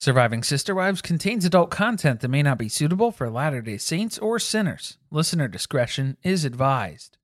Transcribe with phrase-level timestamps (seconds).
[0.00, 4.16] Surviving Sister Wives contains adult content that may not be suitable for Latter day Saints
[4.16, 4.96] or sinners.
[5.10, 7.16] Listener discretion is advised.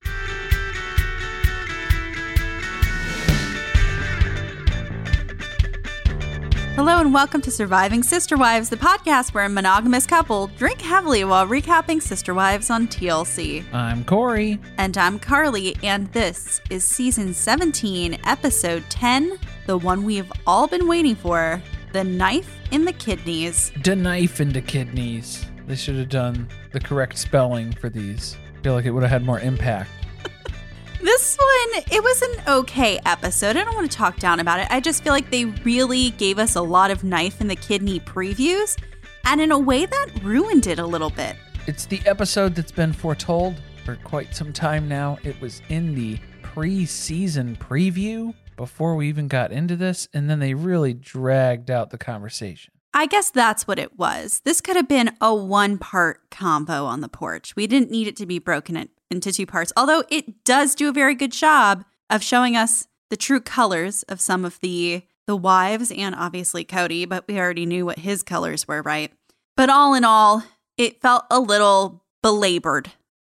[6.75, 11.23] Hello and welcome to Surviving Sister Wives, the podcast where a monogamous couple drink heavily
[11.23, 13.63] while recapping Sister Wives on TLC.
[13.73, 14.59] I'm Corey.
[14.77, 20.89] And I'm Carly, and this is season 17, episode 10, the one we've all been
[20.89, 21.63] waiting for
[21.95, 23.71] The Knife in the Kidneys.
[23.81, 25.45] The knife in the kidneys.
[25.65, 28.35] They should have done the correct spelling for these.
[28.59, 29.89] I feel like it would have had more impact.
[31.01, 33.55] This one, it was an okay episode.
[33.55, 34.67] I don't want to talk down about it.
[34.69, 38.01] I just feel like they really gave us a lot of knife in the kidney
[38.01, 38.77] previews,
[39.23, 41.37] and in a way that ruined it a little bit.
[41.65, 45.17] It's the episode that's been foretold for quite some time now.
[45.23, 50.53] It was in the pre-season preview before we even got into this, and then they
[50.53, 52.73] really dragged out the conversation.
[52.93, 54.41] I guess that's what it was.
[54.45, 57.53] This could have been a one part combo on the porch.
[57.55, 60.87] We didn't need it to be broken in- into two parts, although it does do
[60.87, 65.35] a very good job of showing us the true colors of some of the the
[65.35, 69.11] wives and obviously Kody, but we already knew what his colors were, right?
[69.57, 70.43] But all in all,
[70.77, 72.91] it felt a little belabored.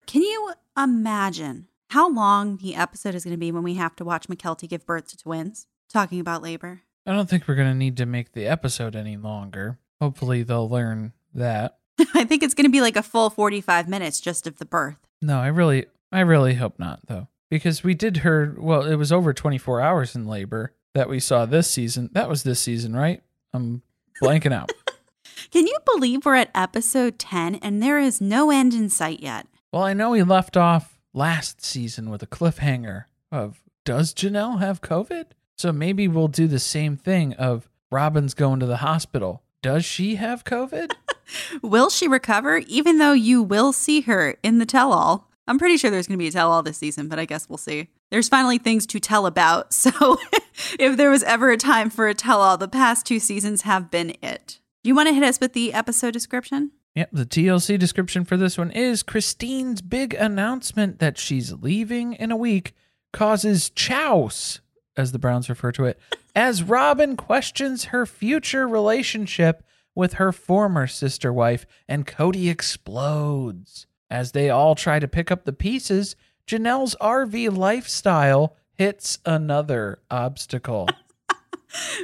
[0.08, 4.06] Can you imagine how long the episode is going to be when we have to
[4.06, 5.68] watch Mykelti give birth to twins?
[5.91, 6.84] Talking about labor.
[7.06, 9.78] I don't think we're going to need to make the episode any longer.
[10.00, 11.80] Hopefully, they'll learn that.
[12.13, 15.00] I think it's going to be like a full 45 minutes just of the birth.
[15.22, 18.56] No, I really, I really hope not, though, because we did hear.
[18.57, 22.09] Well, it was over 24 hours in labor that we saw this season.
[22.13, 23.22] That was this season, right?
[23.53, 23.81] I'm
[24.24, 24.72] blanking out.
[25.51, 29.47] Can you believe we're at episode 10 and there is no end in sight yet?
[29.74, 34.82] Well, I know we left off last season with a cliffhanger of does Janelle have
[34.82, 35.28] COVID?
[35.58, 39.44] So maybe we'll do the same thing of Robyn's going to the hospital.
[39.62, 40.94] Does she have COVID?
[41.62, 45.30] Will she recover even though you will see her in the tell all?
[45.48, 47.50] I'm pretty sure there's going to be a tell all this season, but I guess
[47.50, 47.90] we'll see.
[48.10, 49.74] There's finally things to tell about.
[49.82, 50.18] So
[50.80, 53.90] if there was ever a time for a tell all, the past two seasons have
[53.90, 54.60] been it.
[54.84, 56.72] Do you want to hit us with the episode description?
[56.96, 62.31] Yep, the TLC description for this one is Christine's big announcement that she's leaving in
[62.31, 62.74] a week
[63.13, 64.59] causes chouse,
[64.97, 65.97] as the Browns refer to it,
[66.35, 69.63] as Robyn questions her future relationship
[69.96, 73.88] with her former sister wife, and Kody explodes.
[74.09, 80.89] As they all try to pick up the pieces, Janelle's RV lifestyle hits another obstacle.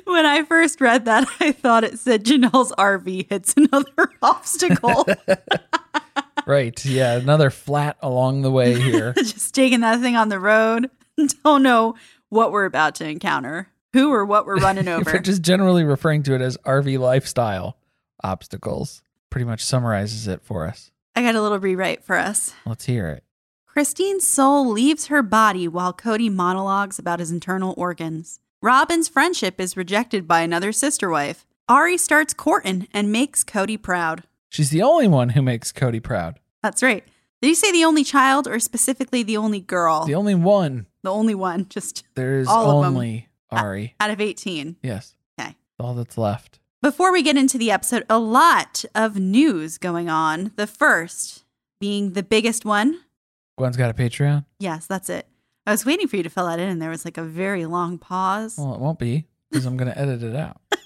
[0.07, 5.06] When I first read that, I thought it said Janelle's RV hits another obstacle.
[6.48, 9.12] right, yeah, another flat along the way here.
[9.18, 10.89] Just taking that thing on the road.
[11.44, 11.95] Don't know
[12.30, 15.12] what we're about to encounter, who or what we're running over.
[15.12, 17.77] We're just generally referring to it as RV lifestyle
[18.24, 19.01] obstacles.
[19.30, 20.89] Pretty much summarizes it for us.
[21.18, 22.53] I got a little rewrite for us.
[22.65, 23.25] Let's hear it.
[23.65, 28.39] Christine's soul leaves her body while Kody monologues about his internal organs.
[28.62, 31.45] Robyn's friendship is rejected by another sister wife.
[31.69, 34.24] Ari starts courting and makes Kody proud.
[34.50, 36.39] She's the only one who makes Kody proud.
[36.63, 37.04] That's right.
[37.42, 40.06] Did you say the only child or specifically the only girl?
[40.06, 40.88] The only one.
[41.04, 42.95] the only one, just There is All of 'em.
[42.95, 43.95] only Ari.
[44.00, 44.77] out of 18.
[44.81, 45.13] Yes.
[45.39, 45.56] Okay.
[45.80, 46.60] All that's left.
[46.81, 50.51] Before we get into the episode, a lot of news going on.
[50.56, 51.44] The first
[51.80, 53.01] being the biggest one.
[53.57, 54.45] Gwen's got a Patreon.
[54.60, 55.27] Yes, that's it.
[55.67, 57.65] I was waiting for you to fill that in, and there was like a very
[57.65, 58.55] long pause.
[58.57, 60.59] Well, it won't be because I'm going to edit it out.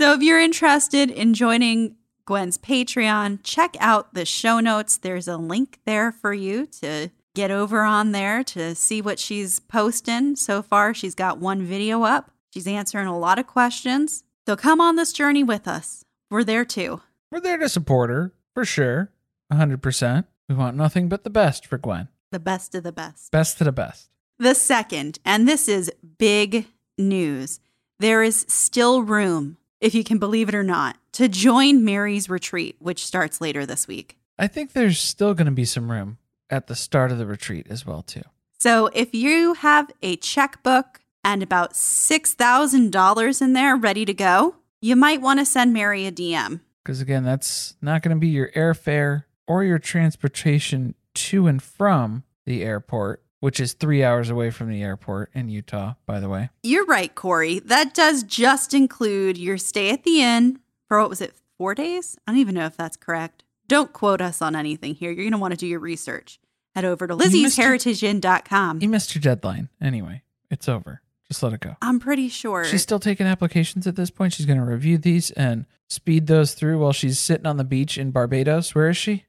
[0.00, 4.96] So if you're interested in joining Gwen's Patreon, check out the show notes.
[4.96, 9.60] There's a link there for you to get over on there to see what she's
[9.60, 10.36] posting.
[10.36, 12.30] So far, she's got one video up.
[12.48, 14.24] She's answering a lot of questions.
[14.46, 16.02] So come on this journey with us.
[16.30, 17.02] We're there too.
[17.30, 19.12] We're there to support her for sure.
[19.52, 20.24] 100%.
[20.48, 22.08] We want nothing but the best for Gwen.
[22.32, 23.32] The best of the best.
[23.32, 24.08] Best to the best.
[24.38, 26.66] The second, and this is big
[26.96, 27.60] news,
[27.98, 32.76] there is still room, if you can believe it or not, to join Meri's retreat,
[32.78, 34.16] which starts later this week.
[34.38, 36.18] I think there's still going to be some room
[36.48, 38.22] at the start of the retreat as well too.
[38.58, 44.96] So if you have a checkbook and about $6,000 in there ready to go, you
[44.96, 46.60] might want to send Meri a DM.
[46.82, 52.24] Because again, that's not going to be your airfare or your transportation to and from
[52.46, 56.50] the airport, which is three hours away from the airport in Utah, by the way.
[56.62, 57.58] You're right, Corey.
[57.60, 62.18] That does just include your stay at the inn for what was it, four days?
[62.26, 63.44] I don't even know if that's correct.
[63.68, 65.10] Don't quote us on anything here.
[65.10, 66.40] You're going to want to do your research.
[66.74, 68.80] Head over to lizzie'sheritageinn.com.
[68.82, 69.68] You missed your deadline.
[69.80, 71.02] Anyway, it's over.
[71.28, 71.76] Just let it go.
[71.80, 72.64] I'm pretty sure.
[72.64, 74.32] She's still taking applications at this point.
[74.32, 77.96] She's going to review these and speed those through while she's sitting on the beach
[77.96, 78.74] in Barbados.
[78.74, 79.26] Where is she?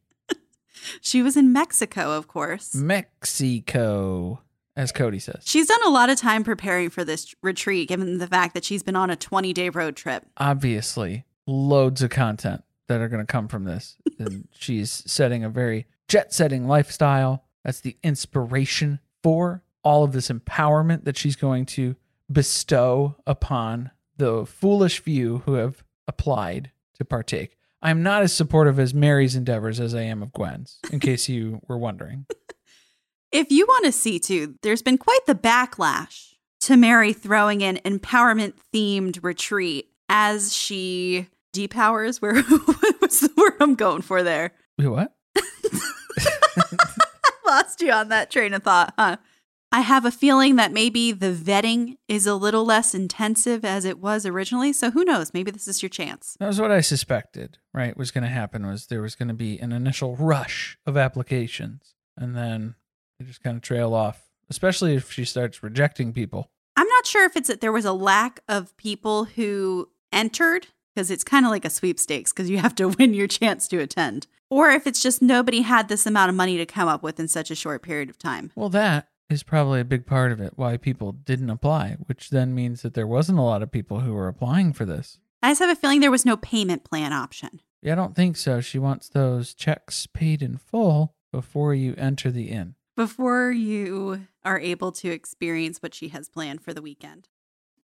[1.02, 2.76] She was in Mexico, of course.
[2.76, 4.42] Mexico,
[4.76, 5.44] as Cody says.
[5.46, 8.84] She's done a lot of time preparing for this retreat, given the fact that she's
[8.84, 10.26] been on a 20 day road trip.
[10.38, 13.98] Obviously, loads of content that are going to come from this.
[14.20, 17.46] and she's setting a very jet setting lifestyle.
[17.64, 21.96] That's the inspiration for all of this empowerment that she's going to
[22.32, 27.58] bestow upon the foolish few who have applied to partake.
[27.82, 31.62] I'm not as supportive as Meri's endeavors as I am of Gwen's, in case you
[31.68, 32.26] were wondering.
[33.32, 37.78] If you want to see too, there's been quite the backlash to Meri throwing an
[37.78, 42.22] empowerment themed retreat as she depowers.
[42.22, 42.42] Where
[43.00, 44.52] what's the word I'm going for there?
[44.78, 45.16] Wait, what?
[47.46, 49.18] Lost you on that train of thought, huh?
[49.74, 54.00] I have a feeling that maybe the vetting is a little less intensive as it
[54.00, 54.74] was originally.
[54.74, 55.34] So who knows?
[55.34, 56.36] Maybe this is your chance.
[56.40, 57.96] That was what I suspected, right?
[57.96, 61.96] Was going to happen was there was going to be an initial rush of applications
[62.18, 62.76] and then
[63.18, 66.52] they just kind of trail off, especially if she starts rejecting people.
[66.76, 71.10] I'm not sure if it's that there was a lack of people who entered because
[71.10, 74.28] it's kind of like a sweepstakes because you have to win your chance to attend,
[74.50, 77.28] or if it's just nobody had this amount of money to come up with in
[77.28, 78.52] such a short period of time.
[78.56, 82.54] Well, that is probably a big part of it why people didn't apply, which then
[82.56, 85.18] means that there wasn't a lot of people who were applying for this.
[85.42, 87.62] I just have a feeling there was no payment plan option.
[87.82, 88.62] Yeah, I don't think so.
[88.62, 92.76] She wants those checks paid in full before you enter the inn.
[92.96, 97.28] before you are able to experience what she has planned for the weekend.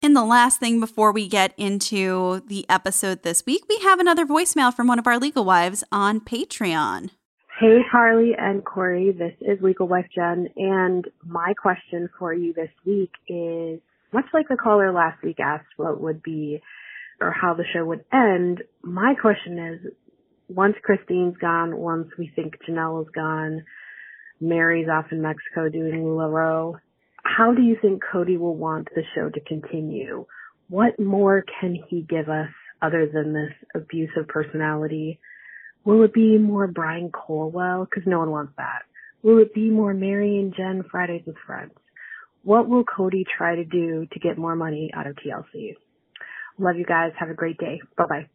[0.03, 4.25] And the last thing before we get into the episode this week, we have another
[4.25, 7.09] voicemail from one of our legal wives on Patreon.
[7.59, 9.11] Hey, Carly and Corey.
[9.11, 13.81] This is Legal Wife Jen, and my question for you this week is
[14.13, 16.61] much like the caller last week asked what would be
[17.19, 18.63] or how the show would end.
[18.81, 19.91] My question is
[20.47, 23.65] once Christine's gone, once we think Janelle is gone,
[24.39, 26.75] Meri's off in Mexico doing LaRoe,
[27.25, 30.25] how do you think Kody will want the show to continue?
[30.69, 32.51] What more can he give us
[32.81, 35.19] other than this abusive personality?
[35.89, 37.85] Will it be more Brian Colwell?
[37.85, 38.83] Because no one wants that.
[39.23, 41.71] Will it be more Meri and Jen Fridays with Friends?
[42.43, 45.73] What will Kody try to do to get more money out of TLC?
[46.59, 47.13] Love you guys.
[47.17, 47.81] Have a great day.
[47.97, 48.27] Bye bye.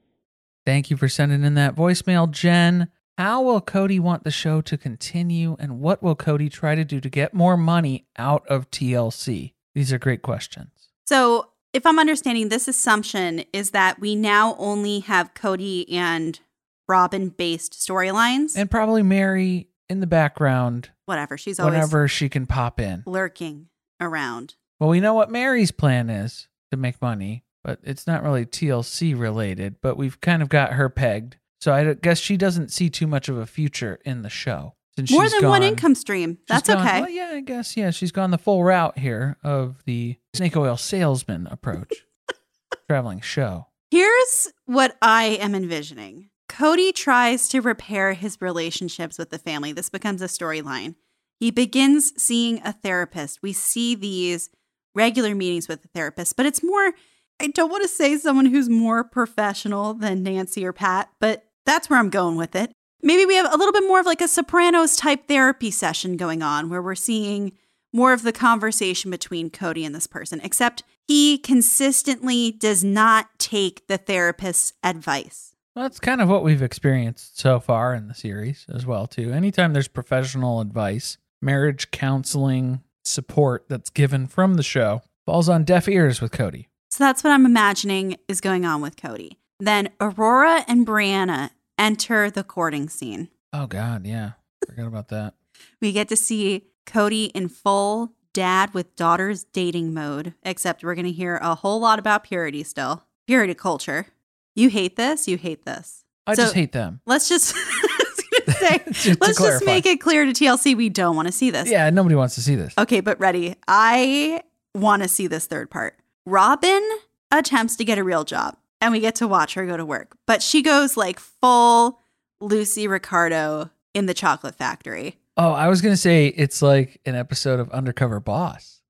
[0.67, 2.89] Thank you for sending in that voicemail, Jen.
[3.19, 7.01] How will Kody want the show to continue, and what will Kody try to do
[7.01, 9.53] to get more money out of TLC?
[9.77, 10.71] These are great questions.
[11.07, 16.41] So, if I'm understanding this assumption, is that we now only have Kody and
[16.89, 18.57] Robyn based storylines.
[18.57, 21.37] And probably Meri in the background Whatever.
[21.37, 23.03] She's always whenever she can pop in.
[23.07, 23.69] lurking
[24.01, 24.55] around.
[24.81, 29.19] Well, we know what Meri's plan is to make money, but it's not really TLC
[29.19, 31.37] related, but we've kind of got her pegged.
[31.61, 34.75] So I guess she doesn't see too much of a future in the show.
[34.97, 36.39] Since More she's than one income stream.
[36.49, 37.01] That's gone- okay.
[37.01, 37.77] Well, yeah, I guess.
[37.77, 41.93] Yeah, she's gone the full route here of the snake oil salesman approach,
[42.89, 43.67] traveling show.
[43.91, 49.73] Here's what I am envisioning Kody tries to repair his relationships with the family.
[49.73, 50.95] This becomes a storyline.
[51.41, 53.43] He begins seeing a therapist.
[53.43, 54.51] We see these
[54.95, 56.93] regular meetings with the therapist, but it's more,
[57.41, 61.91] I don't want to say someone who's more professional than Nancy or Pat, but that's
[61.91, 62.73] where I'm going with it.
[63.03, 66.43] Maybe we have a little bit more of like a Sopranos type therapy session going
[66.43, 67.53] on where we're seeing
[67.93, 73.87] more of the conversation between Kody and this person, except he consistently does not take
[73.89, 75.54] the therapist's advice.
[75.75, 79.33] That's kind of what we've experienced so far in the series as well, too.
[79.33, 85.89] Anytime there's professional advice, marriage counseling, support that's given from the show falls on deaf
[85.89, 86.67] ears with Kody.
[86.91, 89.33] So that's what I'm imagining is going on with Kody.
[89.59, 93.29] Then Aurora and Breanna enter the courting scene.
[93.53, 94.33] Oh, God, yeah.
[94.67, 95.35] Forgot about that.
[95.81, 101.05] We get to see Kody in full dad with daughters dating mode, except we're going
[101.07, 103.05] to hear a whole lot about purity still.
[103.27, 104.07] Purity culture.
[104.55, 106.05] You hate this, you hate this.
[106.27, 107.01] I So- just hate them.
[107.07, 107.55] Let's just
[108.59, 111.69] say, Just let's just make it clear to TLC we don't want to see this.
[111.71, 112.75] Yeah, nobody wants to see this.
[112.79, 113.57] Okay, but ready.
[113.69, 114.43] I
[114.75, 115.99] want to see this third part.
[116.27, 116.83] Robyn
[117.31, 120.17] attempts to get a real job and we get to watch her go to work,
[120.27, 122.01] but she goes like full
[122.41, 125.17] Lucy Ricardo in the chocolate factory.
[125.37, 128.81] Oh, I was gonna say it's like an episode of Undercover Boss,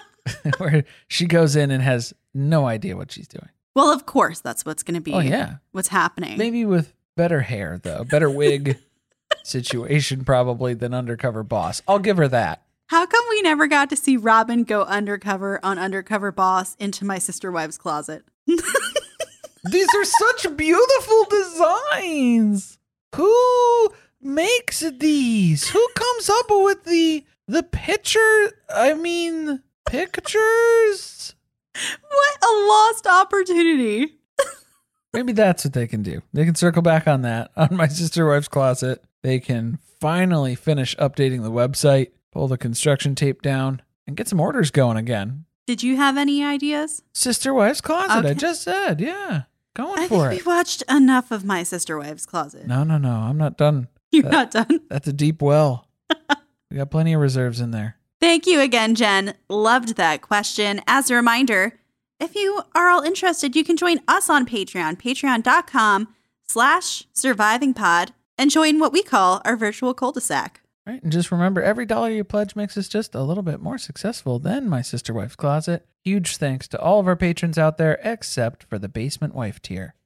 [0.58, 3.48] where she goes in and has no idea what she's doing.
[3.74, 6.38] Well, of course, that's what's going to be Oh yeah, what's happening.
[6.38, 8.78] maybe with better hair though, better wig
[9.44, 11.82] situation probably than Undercover Boss.
[11.88, 12.62] I'll give her that.
[12.88, 17.18] How come we never got to see Robyn go undercover on Undercover Boss into my
[17.18, 18.24] sister wives closet?
[18.46, 22.78] These are such beautiful designs.
[23.14, 25.70] Who makes these?
[25.70, 28.52] Who comes up with the the picture?
[28.68, 31.33] I mean, pictures.
[31.74, 34.14] What a lost opportunity.
[35.12, 36.22] Maybe that's what they can do.
[36.32, 39.04] They can circle back on that on my sister wife's closet.
[39.22, 44.40] They can finally finish updating the website, pull the construction tape down, and get some
[44.40, 45.44] orders going again.
[45.66, 47.02] Did you have any ideas?
[47.14, 48.26] Sister wife's closet.
[48.26, 49.42] I just said, yeah,
[49.74, 50.36] going I for it.
[50.36, 52.66] we watched enough of my sister wives closet.
[52.66, 53.10] No, no, no.
[53.12, 53.88] I'm not done.
[54.10, 54.80] You're that- not done.
[54.90, 55.88] That's a deep well.
[56.70, 57.96] we got plenty of reserves in there.
[58.24, 59.34] Thank you again, Jen.
[59.50, 60.80] Loved that question.
[60.86, 61.78] As a reminder,
[62.18, 66.08] if you are all interested, you can join us on Patreon, patreon.com
[66.42, 70.62] slash survivingpod, and join what we call our virtual cul-de-sac.
[70.86, 71.02] Right.
[71.02, 74.38] And just remember every dollar you pledge makes us just a little bit more successful
[74.38, 75.86] than my sister wife's closet.
[76.02, 79.96] Huge thanks to all of our patrons out there, except for the basement wife tier.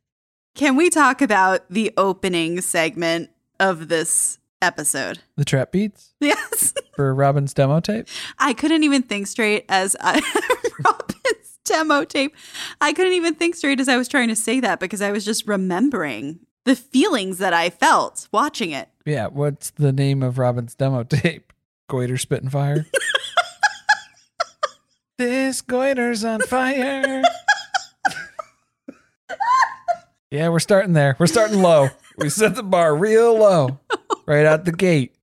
[0.56, 5.20] Can we talk about the opening segment of this episode?
[5.36, 6.74] The trap beats Yes.
[6.96, 8.08] for Robyn's demo tape.
[8.38, 12.34] I couldn't even think straight as I uh, Robyn's demo tape.
[12.80, 15.24] I couldn't even think straight as I was trying to say that because I was
[15.24, 18.88] just remembering the feelings that I felt watching it.
[19.06, 21.52] Yeah, what's the name of Robyn's demo tape?
[21.88, 22.84] Goiter spitting fire.
[25.18, 27.22] this goiter's on fire.
[30.30, 31.16] yeah, we're starting there.
[31.18, 31.88] We're starting low.
[32.18, 33.80] We set the bar real low
[34.28, 35.14] right out the gate.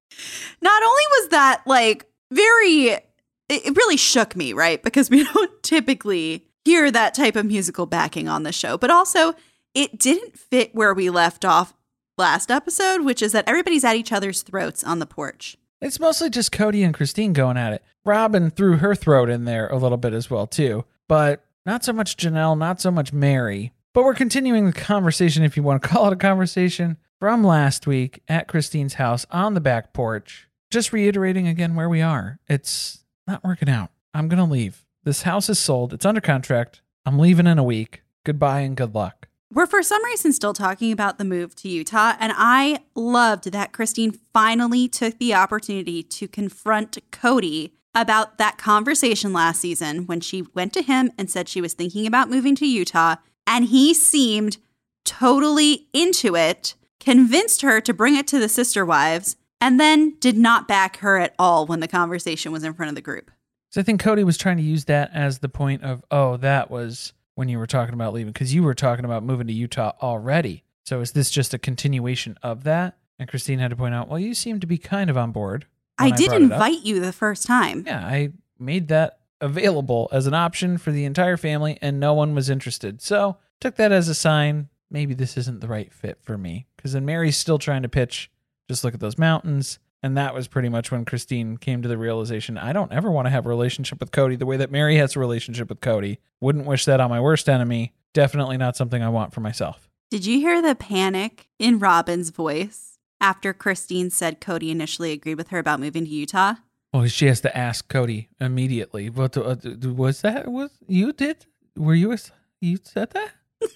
[0.61, 3.05] Not only was that like very, it,
[3.49, 4.81] it really shook me, right?
[4.81, 9.33] Because we don't typically hear that type of musical backing on the show, but also
[9.73, 11.73] it didn't fit where we left off
[12.17, 15.57] last episode, which is that everybody's at each other's throats on the porch.
[15.81, 17.83] It's mostly just Kody and Christine going at it.
[18.05, 21.93] Robyn threw her throat in there a little bit as well too, but not so
[21.93, 23.73] much Janelle, not so much Meri.
[23.93, 27.87] But we're continuing the conversation, if you want to call it a conversation, from last
[27.87, 30.47] week at Christine's house on the back porch.
[30.69, 32.39] Just reiterating again where we are.
[32.47, 33.91] It's not working out.
[34.13, 34.85] I'm gonna leave.
[35.03, 35.93] This house is sold.
[35.93, 36.81] It's under contract.
[37.05, 38.01] I'm leaving in a week.
[38.25, 39.27] Goodbye and good luck.
[39.53, 43.71] We're for some reason still talking about the move to Utah, and I loved that
[43.71, 50.41] Christine finally took the opportunity to confront Kody about that conversation last season when she
[50.53, 53.15] went to him and said she was thinking about moving to Utah,
[53.47, 54.57] and he seemed
[55.05, 60.37] totally into it, convinced her to bring it to the sister wives, and then did
[60.37, 63.31] not back her at all when the conversation was in front of the group.
[63.69, 66.69] So I think Kody was trying to use that as the point of, oh, that
[66.69, 69.93] was when you were talking about leaving because you were talking about moving to Utah
[70.01, 70.63] already.
[70.85, 72.97] So is this just a continuation of that?
[73.19, 75.65] And Christine had to point out, well, you seem to be kind of on board.
[75.97, 76.37] I did up.
[76.37, 77.83] invite you the first time.
[77.85, 82.35] Yeah, I made that available as an option for the entire family, and no one
[82.35, 83.01] was interested.
[83.01, 84.69] So took that as a sign.
[84.89, 86.67] Maybe this isn't the right fit for me.
[86.75, 88.29] Because then Meri's still trying to pitch.
[88.69, 89.79] Just look at those mountains.
[90.03, 93.25] And that was pretty much when Christine came to the realization I don't ever want
[93.25, 96.17] to have a relationship with Kody the way that Meri has a relationship with Kody.
[96.39, 97.93] Wouldn't wish that on my worst enemy.
[98.13, 99.89] Definitely not something I want for myself.
[100.11, 105.49] Did you hear the panic in Robyn's voice after Christine said Kody initially agreed with
[105.49, 106.55] her about moving to Utah.
[106.93, 109.09] Well, she has to ask Kody immediately.
[109.09, 110.47] What uh, was that?
[110.47, 111.45] Was you did?
[111.75, 112.15] Were you?
[112.61, 113.31] You said that?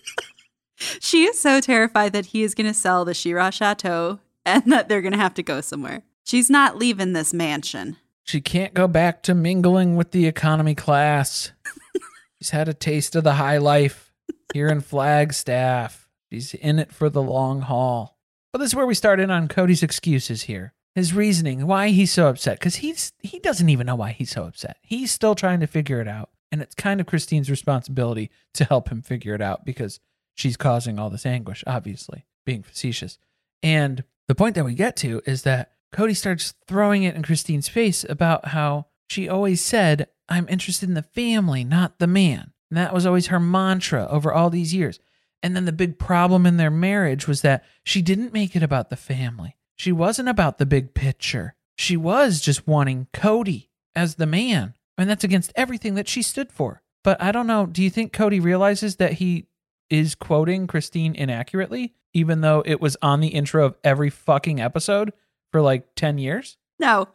[0.99, 4.87] She is so terrified that he is going to sell the Shira Chateau and that
[4.89, 6.03] they're going to have to go somewhere.
[6.23, 7.97] She's not leaving this mansion.
[8.23, 11.51] She can't go back to mingling with the economy class.
[12.39, 14.13] She's had a taste of the high life
[14.53, 16.07] here in Flagstaff.
[16.31, 18.17] She's in it for the long haul.
[18.51, 20.73] But this is where we start in on Kody's excuses here.
[20.95, 24.43] His reasoning, why he's so upset, because he's he doesn't even know why he's so
[24.43, 24.77] upset.
[24.81, 26.29] He's still trying to figure it out.
[26.51, 29.99] And it's kind of Christine's responsibility to help him figure it out because
[30.39, 33.17] she's causing all this anguish, obviously, being facetious.
[33.61, 37.67] And the point that we get to is that Kody starts throwing it in Christine's
[37.67, 42.53] face about how she always said, I'm interested in the family, not the man.
[42.69, 44.99] And that was always her mantra over all these years.
[45.41, 48.89] And then the big problem in their marriage was that she didn't make it about
[48.89, 49.57] the family.
[49.75, 51.55] She wasn't about the big picture.
[51.77, 54.75] She was just wanting Kody as the man.
[54.97, 56.81] And that's against everything that she stood for.
[57.03, 57.65] But I don't know.
[57.65, 59.47] Do you think Kody realizes that he
[59.89, 65.13] is quoting Christine inaccurately, even though it was on the intro of every fucking episode
[65.51, 66.57] for like 10 years?
[66.79, 67.07] No,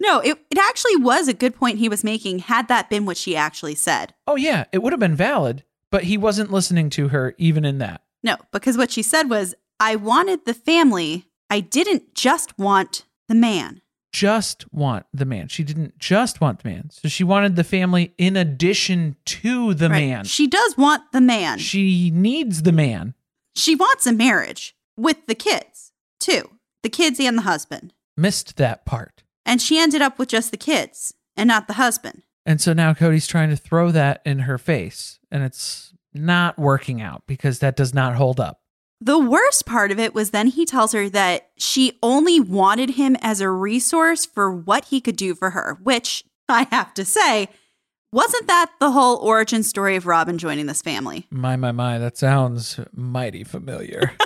[0.00, 3.16] no, it, it actually was a good point he was making had that been what
[3.16, 4.14] she actually said.
[4.26, 7.78] Oh, yeah, it would have been valid, but he wasn't listening to her even in
[7.78, 8.02] that.
[8.22, 11.26] No, because what she said was, I wanted the family.
[11.50, 13.80] I didn't just want the man.
[14.14, 15.48] Just want the man.
[15.48, 16.88] She didn't just want the man.
[16.90, 20.06] So she wanted the family in addition to the Right.
[20.06, 20.24] man.
[20.24, 21.58] She does want the man.
[21.58, 23.14] She needs the man.
[23.56, 25.90] She wants a marriage with the kids,
[26.20, 26.48] too.
[26.84, 27.92] The kids and the husband.
[28.16, 29.24] Missed that part.
[29.44, 32.22] And she ended up with just the kids and not the husband.
[32.46, 37.02] And so now Kody's trying to throw that in her face, and it's not working
[37.02, 38.60] out because that does not hold up.
[39.04, 43.18] The worst part of it was then he tells her that she only wanted him
[43.20, 47.50] as a resource for what he could do for her, which I have to say,
[48.12, 51.26] wasn't that the whole origin story of Robyn joining this family?
[51.28, 54.12] My, my, my, that sounds mighty familiar.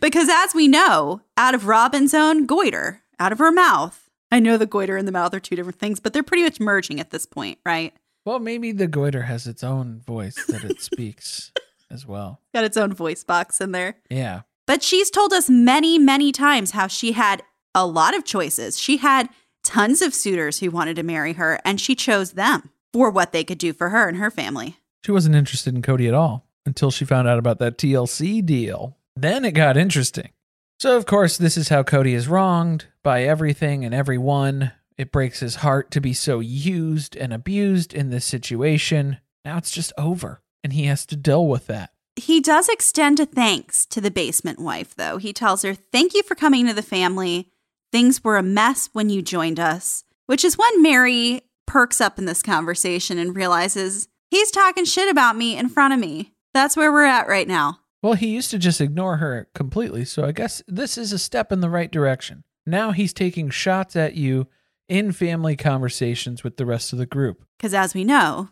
[0.00, 4.56] Because as we know, out of Robyn's own goiter, out of her mouth, I know
[4.56, 7.10] the goiter and the mouth are two different things, but they're pretty much merging at
[7.10, 7.92] this point, right?
[8.24, 11.52] well, maybe the goiter has its own voice that it speaks
[11.90, 12.40] as well.
[12.54, 13.96] Got its own voice box in there.
[14.08, 14.42] Yeah.
[14.66, 17.42] But she's told us many, many times how she had
[17.74, 18.78] a lot of choices.
[18.78, 19.28] She had
[19.64, 23.44] tons of suitors who wanted to marry her, and she chose them for what they
[23.44, 24.76] could do for her and her family.
[25.04, 28.96] She wasn't interested in Kody at all until she found out about that TLC deal.
[29.16, 30.30] Then it got interesting.
[30.78, 34.72] So, of course, this is how Kody is wronged by everything and everyone.
[34.96, 39.18] It breaks his heart to be so used and abused in this situation.
[39.44, 41.90] Now it's just over, and he has to deal with that.
[42.16, 45.16] He does extend a thanks to the basement wife, though.
[45.16, 47.50] He tells her, Thank you for coming to the family.
[47.92, 52.24] Things were a mess when you joined us, which is when Meri perks up in
[52.24, 56.32] this conversation and realizes he's talking shit about me in front of me.
[56.52, 57.80] That's where we're at right now.
[58.02, 61.52] Well, he used to just ignore her completely, so I guess this is a step
[61.52, 62.44] in the right direction.
[62.66, 64.46] Now he's taking shots at you
[64.88, 67.44] in family conversations with the rest of the group.
[67.56, 68.48] Because as we know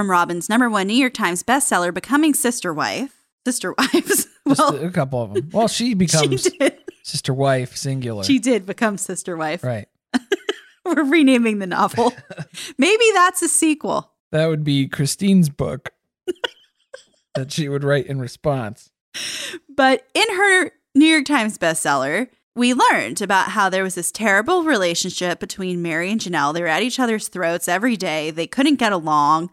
[0.00, 4.90] from Robyn's number one New York Times bestseller, Becoming Sister Wife, Sister Wives, well, a
[4.90, 5.50] couple of them.
[5.52, 6.70] Well, she becomes she
[7.02, 8.24] sister wife singular.
[8.24, 9.62] She did become Sister Wife.
[9.62, 9.88] right.
[10.86, 12.14] We're renaming the novel.
[12.78, 14.10] Maybe that's a sequel.
[14.32, 15.90] That would be Christine's book
[17.34, 18.90] that she would write in response.
[19.68, 24.64] But in her New York Times bestseller, we learned about how there was this terrible
[24.64, 26.54] relationship between Meri and Janelle.
[26.54, 28.30] They were at each other's throats every day.
[28.30, 29.50] They couldn't get along.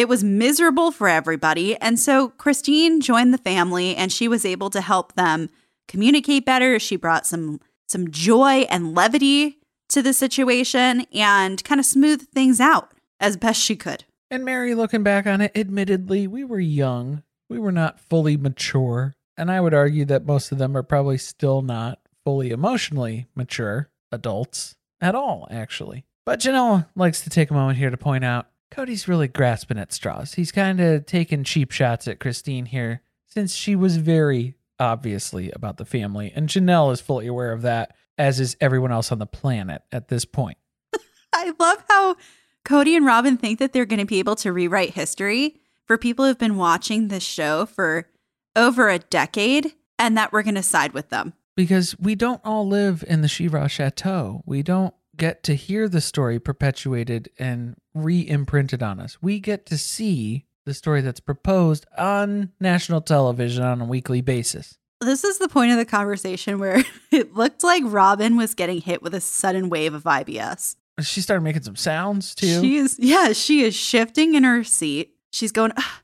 [0.00, 1.76] It was miserable for everybody.
[1.76, 5.50] And so Christine joined the family and she was able to help them
[5.88, 6.78] communicate better.
[6.78, 9.58] She brought some some joy and levity
[9.90, 14.04] to the situation and kind of smoothed things out as best she could.
[14.30, 17.22] And Meri, looking back on it, admittedly, we were young.
[17.50, 19.16] We were not fully mature.
[19.36, 23.90] And I would argue that most of them are probably still not fully emotionally mature
[24.10, 26.06] adults at all, actually.
[26.24, 29.92] But Janelle likes to take a moment here to point out Kody's really grasping at
[29.92, 30.34] straws.
[30.34, 35.76] He's kind of taking cheap shots at Christine here since she was very obviously about
[35.76, 36.32] the family.
[36.34, 40.08] And Janelle is fully aware of that, as is everyone else on the planet at
[40.08, 40.58] this point.
[41.34, 42.16] I love how
[42.64, 46.24] Kody and Robyn think that they're going to be able to rewrite history for people
[46.24, 48.08] who've been watching this show for
[48.56, 51.34] over a decade and that we're going to side with them.
[51.56, 54.42] because we don't all live in the Shiva Chateau.
[54.46, 59.18] We don't get to hear the story perpetuated and re imprinted on us.
[59.22, 64.78] We get to see the story that's proposed on national television on a weekly basis.
[65.00, 69.02] This is the point of the conversation where it looked like Robyn was getting hit
[69.02, 70.76] with a sudden wave of IBS.
[71.00, 72.60] She started making some sounds too.
[72.60, 75.14] She is, yeah, she is shifting in her seat.
[75.32, 76.00] She's going, "Ah,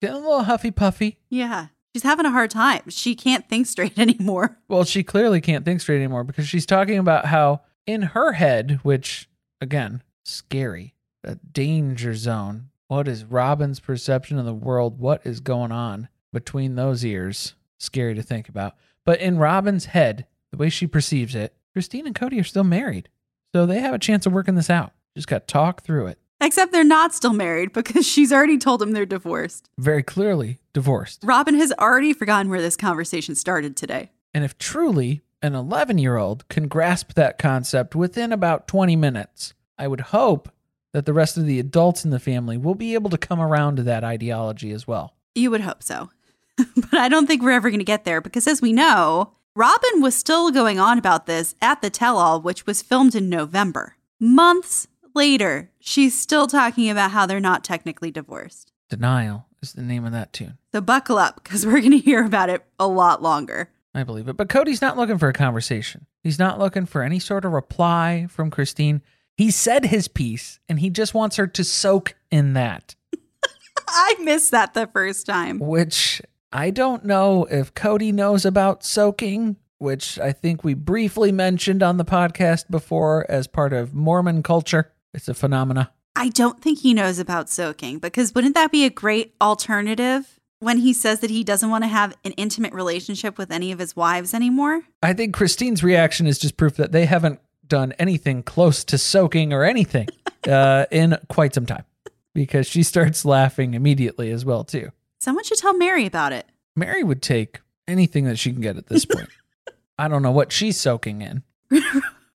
[0.00, 1.18] Getting a little huffy puffy.
[1.28, 2.82] yeah, she's having a hard time.
[2.88, 4.58] She can't think straight anymore.
[4.68, 8.80] Well, she clearly can't think straight anymore because she's talking about how in her head,
[8.82, 9.28] which
[9.60, 12.68] again, scary, a danger zone.
[12.88, 14.98] What is Robyn's perception of the world?
[14.98, 17.54] What is going on between those ears?
[17.78, 18.74] Scary to think about.
[19.04, 23.08] But in Robyn's head, the way she perceives it, Christine and Kody are still married.
[23.54, 24.92] So they have a chance of working this out.
[25.16, 26.18] Just got to talk through it.
[26.40, 29.70] Except they're not still married because she's already told him they're divorced.
[29.78, 31.22] Very clearly divorced.
[31.22, 34.10] Robyn has already forgotten where this conversation started today.
[34.34, 39.54] And if truly an 11 year old can grasp that concept within about 20 minutes,
[39.76, 40.50] I would hope
[40.92, 43.76] that the rest of the adults in the family will be able to come around
[43.76, 45.14] to that ideology as well.
[45.34, 46.10] You would hope so.
[46.56, 50.00] but I don't think we're ever going to get there because, as we know, Robyn
[50.00, 53.96] was still going on about this at the tell all, which was filmed in November.
[54.20, 58.72] Months later, she's still talking about how they're not technically divorced.
[58.88, 60.58] Denial is the name of that tune.
[60.72, 63.70] So buckle up because we're going to hear about it a lot longer.
[63.94, 64.36] I believe it.
[64.36, 66.06] But Kody's not looking for a conversation.
[66.22, 69.02] He's not looking for any sort of reply from Christine.
[69.36, 72.94] He said his piece and he just wants her to soak in that,
[73.88, 75.58] I missed that the first time.
[75.58, 81.82] which I don't know if Kody knows about soaking, which I think we briefly mentioned
[81.82, 84.92] on the podcast before as part of Mormon culture.
[85.12, 85.92] It's a phenomena.
[86.14, 90.78] I don't think he knows about soaking because wouldn't that be a great alternative when
[90.78, 93.96] he says that he doesn't want to have an intimate relationship with any of his
[93.96, 94.82] wives anymore?
[95.02, 99.52] I think Christine's reaction is just proof that they haven't done anything close to soaking
[99.52, 100.06] or anything
[100.48, 101.84] uh, in quite some time
[102.32, 104.92] because she starts laughing immediately as well too.
[105.18, 106.46] Someone should tell Meri about it.
[106.76, 109.30] Meri would take anything that she can get at this point.
[109.98, 111.42] I don't know what she's soaking in.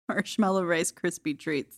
[0.10, 1.78] Marshmallow Rice Krispie treats.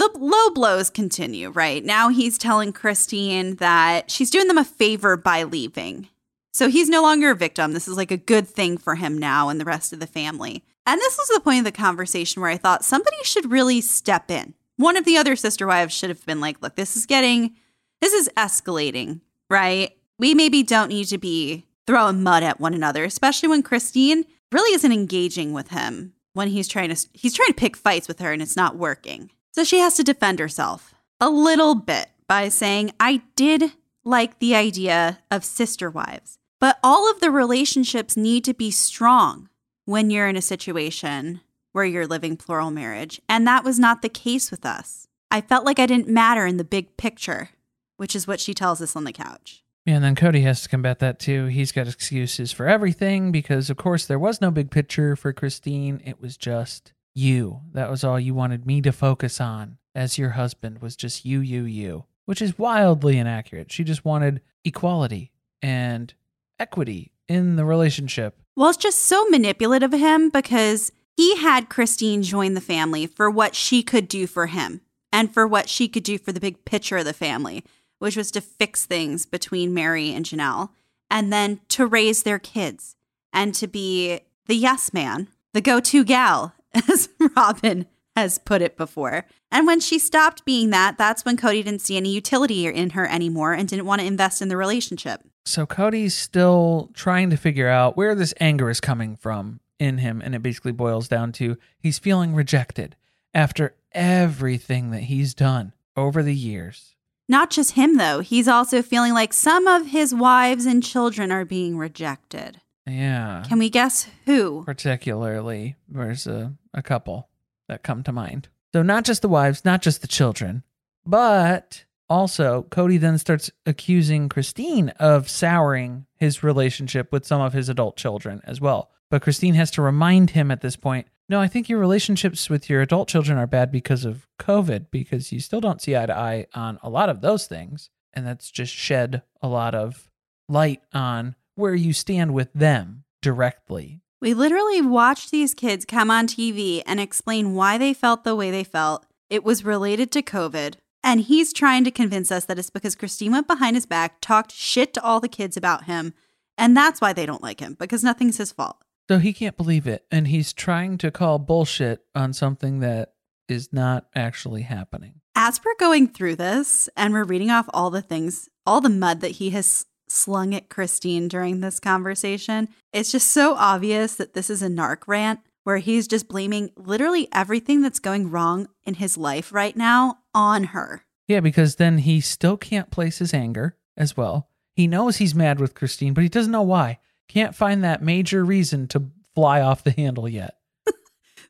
[0.00, 1.84] The low blows continue, right?
[1.84, 6.08] Now he's telling Christine that she's doing them a favor by leaving.
[6.54, 7.74] So he's no longer a victim.
[7.74, 10.64] This is like a good thing for him now and the rest of the family.
[10.86, 14.30] And this was the point of the conversation where I thought somebody should really step
[14.30, 14.54] in.
[14.78, 17.54] One of the other sister wives should have been like, look, this is getting,
[18.00, 19.94] this is escalating, right?
[20.18, 24.74] We maybe don't need to be throwing mud at one another, especially when Christine really
[24.74, 28.32] isn't engaging with him when he's trying to he's trying to pick fights with her
[28.32, 29.30] and it's not working.
[29.52, 33.72] So she has to defend herself a little bit by saying, "I did
[34.04, 39.48] like the idea of sister wives, but all of the relationships need to be strong
[39.84, 41.40] when you're in a situation
[41.72, 45.06] where you're living plural marriage, and that was not the case with us.
[45.30, 47.50] I felt like I didn't matter in the big picture,
[47.96, 50.68] which is what she tells us on the couch." Yeah, and then Kody has to
[50.68, 51.46] combat that too.
[51.46, 56.00] He's got excuses for everything because, of course, there was no big picture for Christine.
[56.04, 57.60] It was just you.
[57.72, 61.40] That was all you wanted me to focus on as your husband was just you,
[61.40, 63.72] you, you, which is wildly inaccurate.
[63.72, 66.12] She just wanted equality and
[66.58, 68.36] equity in the relationship.
[68.56, 73.30] Well, it's just so manipulative of him because he had Christine join the family for
[73.30, 74.80] what she could do for him
[75.12, 77.64] and for what she could do for the big picture of the family,
[77.98, 80.70] which was to fix things between Meri and Janelle
[81.10, 82.96] and then to raise their kids
[83.32, 86.54] and to be the yes man, the go to gal,
[86.88, 89.24] as Robyn has put it before.
[89.50, 93.06] And when she stopped being that, that's when Kody didn't see any utility in her
[93.06, 95.22] anymore and didn't want to invest in the relationship.
[95.44, 100.20] So Kody's still trying to figure out where this anger is coming from in him.
[100.24, 102.96] And it basically boils down to he's feeling rejected
[103.32, 106.94] after everything that he's done over the years.
[107.28, 108.20] Not just him, though.
[108.20, 112.60] He's also feeling like some of his wives and children are being rejected.
[112.86, 113.44] Yeah.
[113.46, 114.64] Can we guess who?
[114.64, 117.28] particularly there's a, a couple
[117.68, 118.48] that come to mind.
[118.72, 120.62] So not just the wives not just the children
[121.04, 127.68] but also cody then starts accusing christine of souring his relationship with some of his
[127.68, 128.90] adult children as well.
[129.10, 132.70] But christine has to remind him at this point no i think your relationships with
[132.70, 136.16] your adult children are bad because of covid because you still don't see eye to
[136.16, 137.90] eye on a lot of those things.
[138.12, 140.10] And that's just shed a lot of
[140.48, 146.26] light on where you stand with them directly We literally watched these kids come on
[146.26, 149.06] TV and explain why they felt the way they felt.
[149.30, 150.74] It was related to COVID.
[151.02, 154.52] And he's trying to convince us that it's because Christine went behind his back, talked
[154.52, 156.12] shit to all the kids about him,
[156.58, 158.76] and that's why they don't like him, because nothing's his fault.
[159.08, 160.04] So he can't believe it.
[160.10, 163.14] And he's trying to call bullshit on something that
[163.48, 165.14] is not actually happening.
[165.34, 169.22] As we're going through this and we're reading off all the things, all the mud
[169.22, 172.68] that he has slung at Christine during this conversation.
[172.92, 177.28] It's just so obvious that this is a narc rant where he's just blaming literally
[177.32, 181.04] everything that's going wrong in his life right now on her.
[181.28, 184.48] Yeah, because then he still can't place his anger as well.
[184.74, 186.98] He knows he's mad with Christine, but he doesn't know why.
[187.28, 190.56] Can't find that major reason to fly off the handle yet.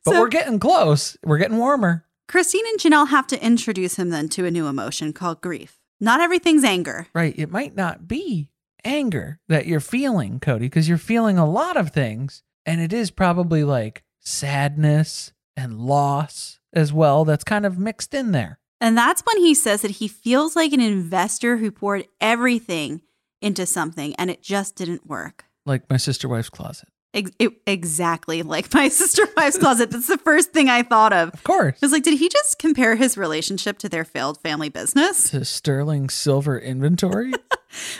[0.03, 1.15] But So- we're getting close.
[1.23, 2.05] We're getting warmer.
[2.27, 5.79] Christine and Janelle have to introduce him then to a new emotion called grief.
[5.99, 7.07] Not everything's anger.
[7.13, 7.33] Right.
[7.37, 8.49] It might not be
[8.83, 12.43] anger that you're feeling, Kody, because you're feeling a lot of things.
[12.65, 17.25] And it is probably like sadness and loss as well.
[17.25, 18.59] That's kind of mixed in there.
[18.79, 23.01] And that's when he says that he feels like an investor who poured everything
[23.41, 25.45] into something and it just didn't work.
[25.65, 26.89] Like my sister wife's closet.
[27.13, 29.91] Ex- it- exactly like my sister wife's closet.
[29.91, 31.29] That's the first thing I thought of.
[31.33, 31.75] Of course.
[31.81, 35.29] I was like, did he just compare his relationship to their failed family business?
[35.31, 37.33] To sterling silver inventory.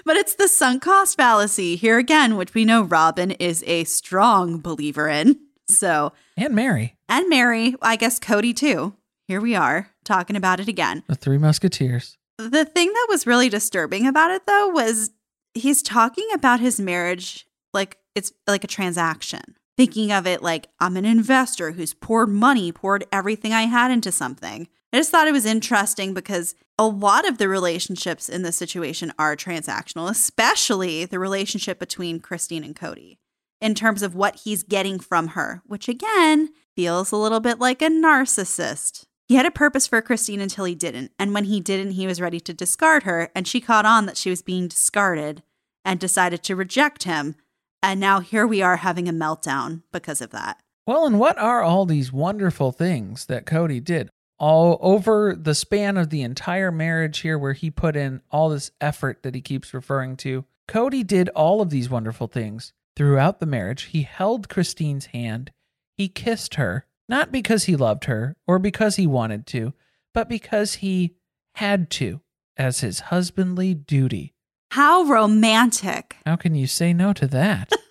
[0.03, 4.59] But it's the sunk cost fallacy here again, which we know Robyn is a strong
[4.59, 5.39] believer in.
[5.69, 8.93] So, and Meri, and Meri, I guess Kody too.
[9.29, 11.03] Here we are talking about it again.
[11.07, 12.17] the three musketeers.
[12.37, 15.11] The thing that was really disturbing about it though was
[15.53, 19.55] he's talking about his marriage like it's like a transaction.
[19.77, 24.11] Thinking of it like I'm an investor who's poured money, poured everything I had into
[24.11, 24.67] something.
[24.93, 29.13] I just thought it was interesting because a lot of the relationships in this situation
[29.17, 33.17] are transactional, especially the relationship between Christine and Kody
[33.61, 37.81] in terms of what he's getting from her, which again feels a little bit like
[37.81, 39.05] a narcissist.
[39.27, 41.11] He had a purpose for Christine until he didn't.
[41.17, 43.29] And when he didn't, he was ready to discard her.
[43.33, 45.43] And she caught on that she was being discarded
[45.85, 47.35] and decided to reject him.
[47.83, 50.61] And now here we are having a meltdown because of that.
[50.85, 55.97] Well, and what are all these wonderful things that Kody did all over the span
[55.97, 59.73] of the entire marriage here, where he put in all this effort that he keeps
[59.73, 60.45] referring to?
[60.67, 63.83] Kody did all of these wonderful things throughout the marriage.
[63.83, 65.51] He held Christine's hand,
[65.97, 69.73] he kissed her, not because he loved her or because he wanted to,
[70.13, 71.15] but because he
[71.55, 72.21] had to
[72.57, 74.33] as his husbandly duty.
[74.71, 76.15] How romantic.
[76.25, 77.71] How can you say no to that?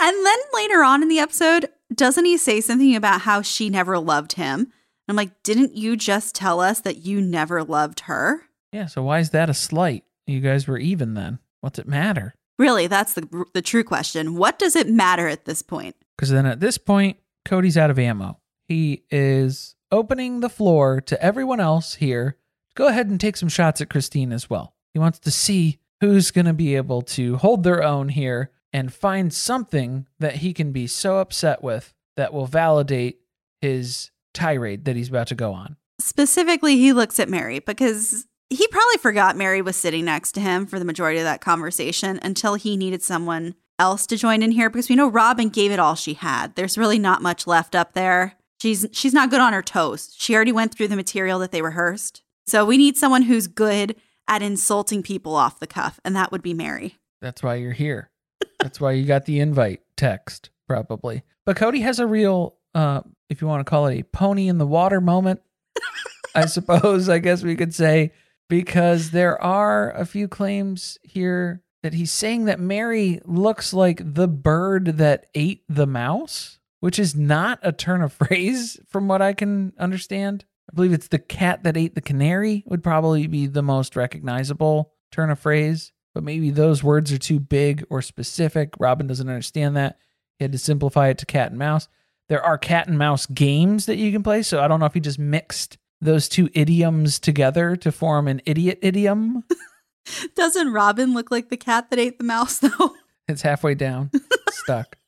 [0.00, 3.98] And then later on in the episode, doesn't he say something about how she never
[3.98, 4.72] loved him?
[5.06, 8.44] I'm like, didn't you just tell us that you never loved her?
[8.72, 10.04] yeah, so why is that a slight?
[10.26, 11.38] You guys were even then.
[11.60, 12.34] What's it matter?
[12.58, 14.36] Really, that's the the true question.
[14.36, 15.96] What does it matter at this point?
[16.16, 18.38] Because then at this point, Kody's out of ammo.
[18.66, 22.38] He is opening the floor to everyone else here.
[22.70, 24.74] To go ahead and take some shots at Christine as well.
[24.94, 28.92] He wants to see who's going to be able to hold their own here and
[28.92, 33.20] find something that he can be so upset with that will validate
[33.60, 35.76] his tirade that he's about to go on.
[36.00, 40.66] Specifically, he looks at Meri because he probably forgot Meri was sitting next to him
[40.66, 44.70] for the majority of that conversation until he needed someone else to join in here
[44.70, 46.54] because we know Robyn gave it all she had.
[46.54, 48.34] There's really not much left up there.
[48.60, 50.14] She's she's not good on her toes.
[50.18, 52.22] She already went through the material that they rehearsed.
[52.46, 53.94] So we need someone who's good
[54.28, 56.98] at insulting people off the cuff, and that would be Meri.
[57.20, 58.10] That's why you're here.
[58.60, 61.22] That's why you got the invite text, probably.
[61.44, 64.58] But Kody has a real, uh, if you want to call it a pony in
[64.58, 65.40] the water moment,
[66.34, 68.12] I suppose, I guess we could say,
[68.48, 74.28] because there are a few claims here that he's saying that Meri looks like the
[74.28, 79.32] bird that ate the mouse, which is not a turn of phrase from what I
[79.32, 80.44] can understand.
[80.70, 84.92] I believe it's the cat that ate the canary would probably be the most recognizable
[85.10, 88.74] turn of phrase, but maybe those words are too big or specific.
[88.78, 89.98] Robyn doesn't understand that.
[90.38, 91.88] He had to simplify it to cat and mouse.
[92.28, 94.92] There are cat and mouse games that you can play, so I don't know if
[94.92, 99.44] he just mixed those two idioms together to form an idiot idiom.
[100.34, 102.94] Doesn't Robyn look like the cat that ate the mouse though?
[103.26, 104.10] It's halfway down,
[104.50, 104.96] stuck.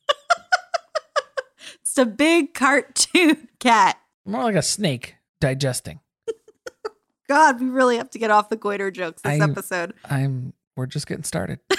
[1.83, 3.99] It's a big cartoon cat.
[4.25, 6.00] More like a snake digesting.
[7.29, 9.94] God, we really have to get off the goiter jokes this I- episode.
[10.05, 11.61] I'm we're just getting started.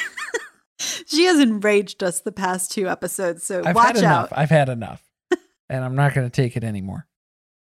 [1.05, 4.31] She has enraged us the past two episodes, so I've watch had enough.
[4.31, 4.37] out.
[4.37, 5.03] I've had enough.
[5.69, 7.07] and I'm not going to take it anymore.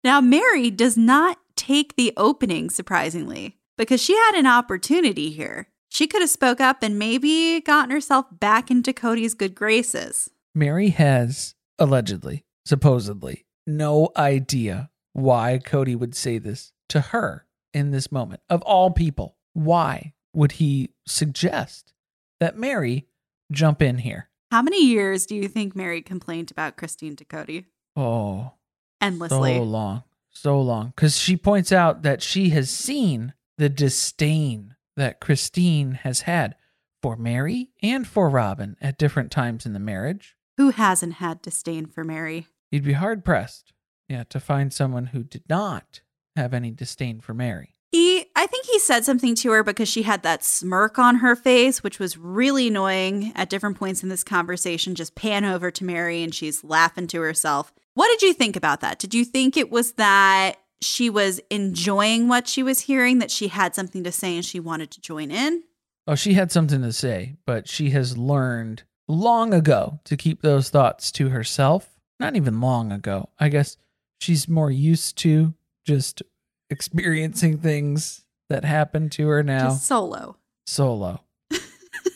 [0.02, 5.68] Now, Meri does not take the opening, surprisingly, because she had an opportunity here.
[5.88, 10.30] She could have spoke up and maybe gotten herself back into Kody's good graces.
[10.54, 18.12] Meri has allegedly, supposedly, no idea why Kody would say this to her in this
[18.12, 18.42] moment.
[18.50, 21.94] Of all people, why would he suggest
[22.38, 23.06] that Meri
[23.50, 24.28] jump in here?
[24.50, 27.64] How many years do you think Meri complained about Christine to Kody?
[27.96, 28.52] Oh,
[29.00, 29.54] Endlessly.
[29.56, 30.92] so long, so long.
[30.94, 36.56] Because she points out that she has seen the disdain that Christine has had
[37.02, 40.36] for Meri and for Robyn at different times in the marriage.
[40.58, 42.46] Who hasn't had disdain for Meri?
[42.70, 43.72] You'd be hard pressed,
[44.08, 46.00] yeah, to find someone who did not
[46.36, 47.72] have any disdain for Meri.
[47.92, 51.34] He, I think he said something to her because she had that smirk on her
[51.34, 54.94] face, which was really annoying at different points in this conversation.
[54.94, 57.72] Just pan over to Meri and she's laughing to herself.
[57.94, 58.98] What did you think about that?
[58.98, 63.48] Did you think it was that she was enjoying what she was hearing, that she
[63.48, 65.62] had something to say and she wanted to join in?
[66.06, 70.68] Oh, she had something to say, but she has learned long ago to keep those
[70.68, 71.88] thoughts to herself.
[72.20, 73.30] Not even long ago.
[73.38, 73.76] I guess
[74.20, 75.54] she's more used to
[75.86, 76.22] just
[76.70, 80.36] experiencing things that happen to her now Just solo.
[80.66, 81.20] solo.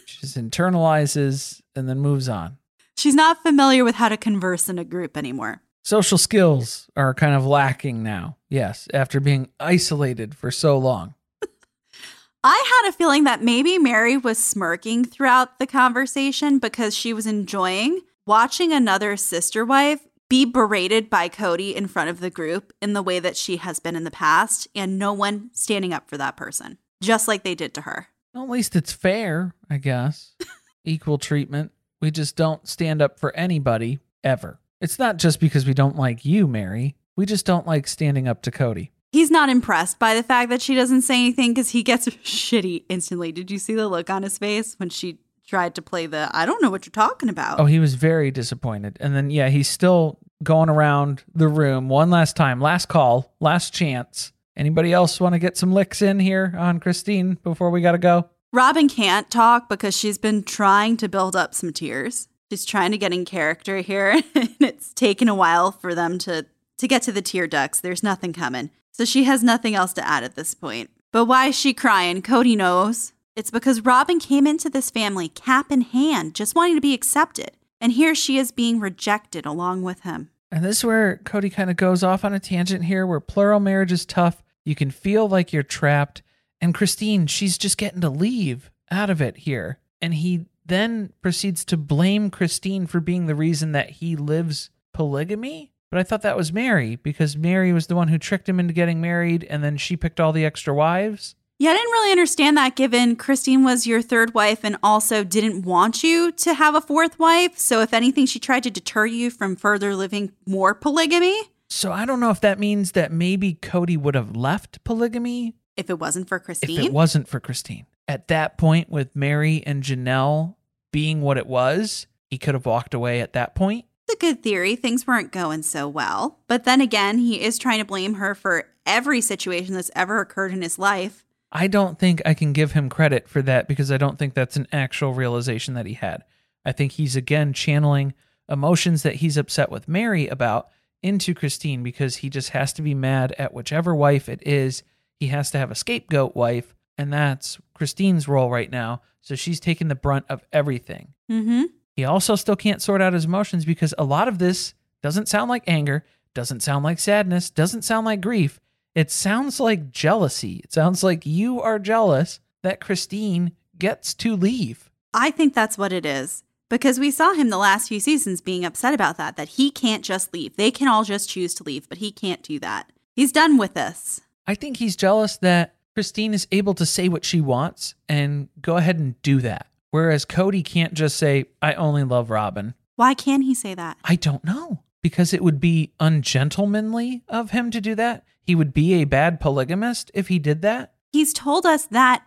[0.06, 2.58] she just internalizes and then moves on.
[2.96, 5.62] She's not familiar with how to converse in a group anymore.
[5.82, 8.36] Social skills are kind of lacking now.
[8.50, 11.14] Yes, after being isolated for so long.
[12.44, 17.26] I had a feeling that maybe Meri was smirking throughout the conversation because she was
[17.26, 22.94] enjoying watching another sister wife be berated by Kody in front of the group in
[22.94, 26.16] the way that she has been in the past, and no one standing up for
[26.16, 28.06] that person, just like they did to her.
[28.32, 30.34] Well, at least it's fair, I guess.
[30.84, 31.72] Equal treatment.
[32.00, 34.60] We just don't stand up for anybody ever.
[34.80, 36.94] It's not just because we don't like you, Meri.
[37.16, 38.90] We just don't like standing up to Kody.
[39.12, 42.84] He's not impressed by the fact that she doesn't say anything because he gets shitty
[42.88, 43.32] instantly.
[43.32, 46.46] Did you see the look on his face when she tried to play the I
[46.46, 47.58] don't know what you're talking about?
[47.58, 48.96] Oh, he was very disappointed.
[49.00, 52.60] And then, yeah, he's still going around the room one last time.
[52.60, 54.32] Last call, last chance.
[54.56, 57.98] Anybody else want to get some licks in here on Christine before we got to
[57.98, 58.28] go?
[58.52, 62.28] Robyn can't talk because she's been trying to build up some tears.
[62.50, 66.46] She's trying to get in character here, and it's taken a while for them to
[66.78, 67.80] to get to the tear ducts.
[67.80, 68.70] There's nothing coming.
[68.90, 70.90] So she has nothing else to add at this point.
[71.12, 72.22] But why is she crying?
[72.22, 73.12] Kody knows.
[73.36, 77.52] It's because Robyn came into this family cap in hand, just wanting to be accepted.
[77.80, 80.30] And here she is being rejected along with him.
[80.52, 83.60] And this is where Kody kind of goes off on a tangent here where plural
[83.60, 84.42] marriage is tough.
[84.64, 86.22] You can feel like you're trapped.
[86.60, 89.78] And Christine, she's just getting to leave out of it here.
[90.02, 95.72] And he then proceeds to blame Christine for being the reason that he lives polygamy.
[95.90, 98.72] But I thought that was Meri because Meri was the one who tricked him into
[98.72, 101.34] getting married and then she picked all the extra wives.
[101.60, 105.60] Yeah, I didn't really understand that given Christine was your third wife and also didn't
[105.66, 107.58] want you to have a fourth wife.
[107.58, 111.38] So, if anything, she tried to deter you from further living more polygamy.
[111.68, 115.90] So I don't know if that means that maybe Kody would have left polygamy If
[115.90, 116.78] it wasn't for Christine?
[116.78, 117.84] if it wasn't for Christine.
[118.08, 120.54] At that point, with Meri and Janelle
[120.92, 123.84] being what it was, he could have walked away at that point.
[124.08, 124.76] it's a good theory.
[124.76, 126.38] Things weren't going so well.
[126.48, 130.52] But then again, he is trying to blame her for every situation that's ever occurred
[130.52, 131.26] in his life.
[131.52, 134.56] I don't think I can give him credit for that because I don't think that's
[134.56, 136.24] an actual realization that he had.
[136.64, 138.14] I think he's again channeling
[138.48, 140.68] emotions that he's upset with Meri about
[141.02, 144.82] into Christine because he just has to be mad at whichever wife it is.
[145.18, 149.02] He has to have a scapegoat wife, and that's Christine's role right now.
[149.22, 151.14] So she's taking the brunt of everything.
[151.30, 151.64] Mm-hmm.
[151.94, 155.48] He also still can't sort out his emotions because a lot of this doesn't sound
[155.48, 158.60] like anger, doesn't sound like sadness, doesn't sound like grief.
[158.94, 160.60] It sounds like jealousy.
[160.64, 164.90] It sounds like you are jealous that Christine gets to leave.
[165.14, 166.42] I think that's what it is.
[166.68, 170.04] Because we saw him the last few seasons being upset about that, that he can't
[170.04, 170.56] just leave.
[170.56, 172.92] They can all just choose to leave, but he can't do that.
[173.16, 174.20] He's done with this.
[174.46, 178.76] I think he's jealous that Christine is able to say what she wants and go
[178.76, 179.66] ahead and do that.
[179.90, 182.74] Whereas Kody can't just say, I only love Robyn.
[182.94, 183.96] Why can't he say that?
[184.04, 184.82] I don't know.
[185.02, 188.22] Because it would be ungentlemanly of him to do that.
[188.50, 190.94] He would be a bad polygamist if he did that.
[191.12, 192.24] He's told us that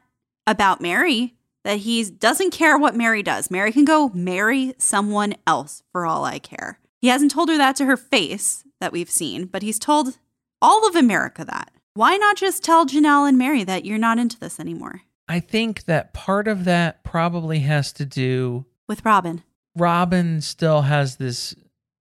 [0.47, 3.51] about Meri, that he doesn't care what Meri does.
[3.51, 6.79] Meri can go marry someone else for all I care.
[7.01, 10.17] He hasn't told her that to her face that we've seen, but he's told
[10.62, 11.73] all of America that.
[11.93, 15.01] Why not just tell Janelle and Meri that you're not into this anymore?
[15.27, 19.43] I think that part of that probably has to do With Robyn.
[19.75, 21.53] Robyn still has this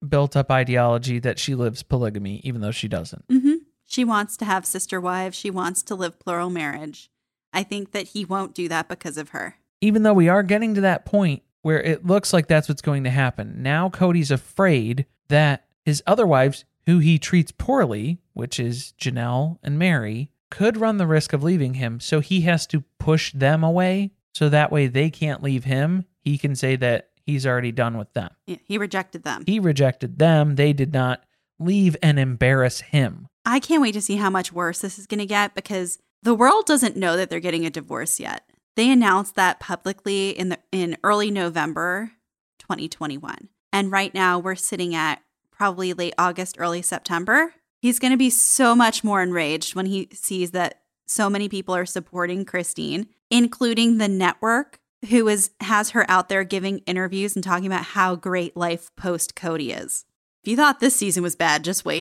[0.08, 3.24] built up ideology that she lives polygamy, even though she doesn't.
[3.28, 3.54] hmm
[3.92, 5.36] She wants to have sister wives.
[5.36, 7.10] She wants to live plural marriage.
[7.52, 9.56] I think that he won't do that because of her.
[9.82, 13.04] Even though we are getting to that point where it looks like that's what's going
[13.04, 13.62] to happen.
[13.62, 19.78] Now Kody's afraid that his other wives, who he treats poorly, which is Janelle and
[19.78, 22.00] Meri, could run the risk of leaving him.
[22.00, 24.12] So he has to push them away.
[24.32, 26.06] So that way they can't leave him.
[26.22, 28.30] He can say that he's already done with them.
[28.46, 29.44] Yeah, he rejected them.
[29.46, 30.54] He rejected them.
[30.54, 31.24] They did not
[31.58, 33.28] leave and embarrass him.
[33.44, 36.34] I can't wait to see how much worse this is going to get because the
[36.34, 38.48] world doesn't know that they're getting a divorce yet.
[38.76, 42.12] They announced that publicly in the in early November
[42.58, 43.48] 2021.
[43.72, 47.54] And right now we're sitting at probably late August, early September.
[47.80, 51.74] He's going to be so much more enraged when he sees that so many people
[51.74, 54.78] are supporting Christine, including the network
[55.10, 59.34] who is has her out there giving interviews and talking about how great life post
[59.34, 60.04] Kody is.
[60.44, 62.00] If you thought this season was bad, just wait.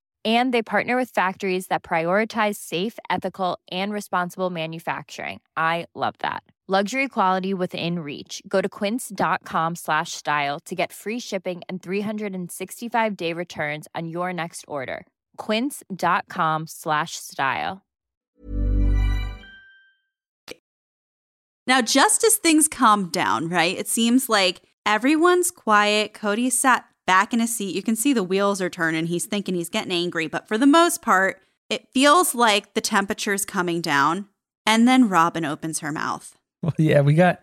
[0.23, 5.39] And they partner with factories that prioritize safe, ethical, and responsible manufacturing.
[5.57, 6.43] I love that.
[6.67, 8.41] Luxury quality within reach.
[8.47, 14.31] Go to quince.com slash style to get free shipping and 365 day returns on your
[14.31, 15.05] next order.
[15.35, 17.81] Quince.com slash style.
[21.67, 23.77] Now, just as things calm down, right?
[23.77, 26.13] It seems like everyone's quiet.
[26.13, 27.75] Kody sat back in his seat.
[27.75, 29.07] You can see the wheels are turning.
[29.07, 33.43] He's thinking he's getting angry, but for the most part, it feels like the temperature's
[33.43, 34.29] coming down.
[34.65, 36.37] And then Robyn opens her mouth.
[36.61, 37.41] Well, yeah, we got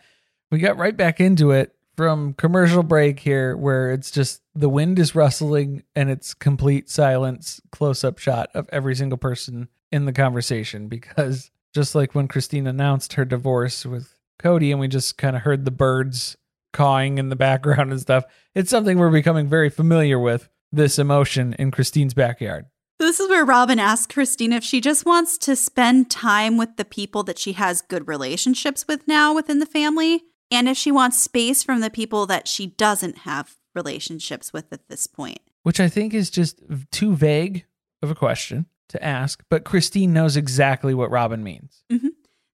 [0.51, 4.99] we got right back into it from commercial break here where it's just the wind
[4.99, 10.15] is rustling and it's complete silence close up shot of every single person in the
[10.15, 15.37] conversation because just like when Christine announced her divorce with Kody and we just kind
[15.37, 16.39] of heard the birds
[16.79, 18.25] cawing in the background and stuff
[18.55, 22.67] it's something we're becoming very familiar with this emotion in Christine's backyard
[23.01, 26.85] This is where Robyn asks Christine if she just wants to spend time with the
[26.85, 31.23] people that she has good relationships with now within the family, and if she wants
[31.23, 35.41] space from the people that she doesn't have relationships with at this point.
[35.63, 36.61] which I think is just
[36.93, 37.65] too vague
[38.03, 42.09] of a question to ask but Christine knows exactly what Robyn means mm-hmm.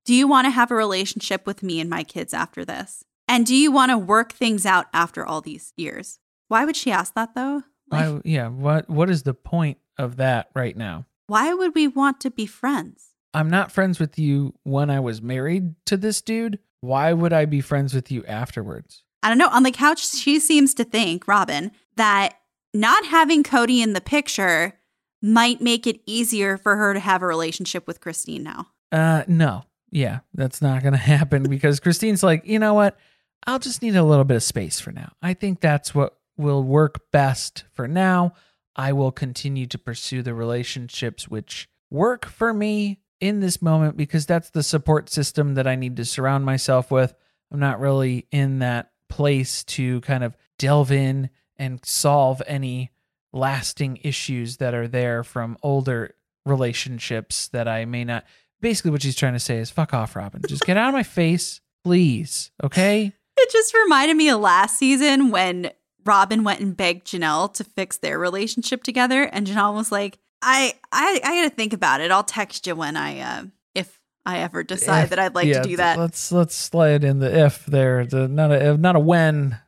[0.05, 3.05] Do you want to have a relationship with me and my kids after this?
[3.27, 6.18] And do you want to work things out after all these years?
[6.49, 7.62] Why would she ask that though?
[7.91, 11.89] Like, Why, yeah what what is the point of that right now why would we
[11.89, 13.14] want to be friends?
[13.33, 16.59] I'm not friends with you when I was married to this dude.
[16.81, 19.03] Why would I be friends with you afterwards?
[19.22, 19.49] I don't know.
[19.49, 22.35] On the couch, she seems to think, Robyn, that
[22.75, 24.75] not having Kody in the picture
[25.22, 28.66] might make it easier for her to have a relationship with Christine now.
[28.93, 29.64] Uh, no.
[29.91, 32.99] Yeah, that's not going to happen because Christine's like, you know what?
[33.47, 35.12] I'll just need a little bit of space for now.
[35.22, 38.32] I think that's what will work best for now.
[38.76, 44.26] I will continue to pursue the relationships which work for me in this moment because
[44.26, 47.14] that's the support system that I need to surround myself with.
[47.53, 52.90] I'm not really in that place to kind of delve in and solve any
[53.32, 56.14] lasting issues that are there from older
[56.45, 58.24] relationships that I may not.
[58.61, 60.42] Basically, what she's trying to say is fuck off, Robyn.
[60.49, 62.51] Just get out of my face, please.
[62.62, 63.12] Okay.
[63.37, 65.72] It just reminded me of last season when
[66.05, 70.74] Robyn went and begged Janelle to fix their relationship together, and Janelle was like, "I,
[70.93, 72.11] I, I got to think about it.
[72.11, 75.62] I'll text you when I, uh, if I ever decide If- that I'd like yeah,
[75.62, 78.07] to do that." Let's let's slide in the if there.
[78.07, 79.59] The not a not a when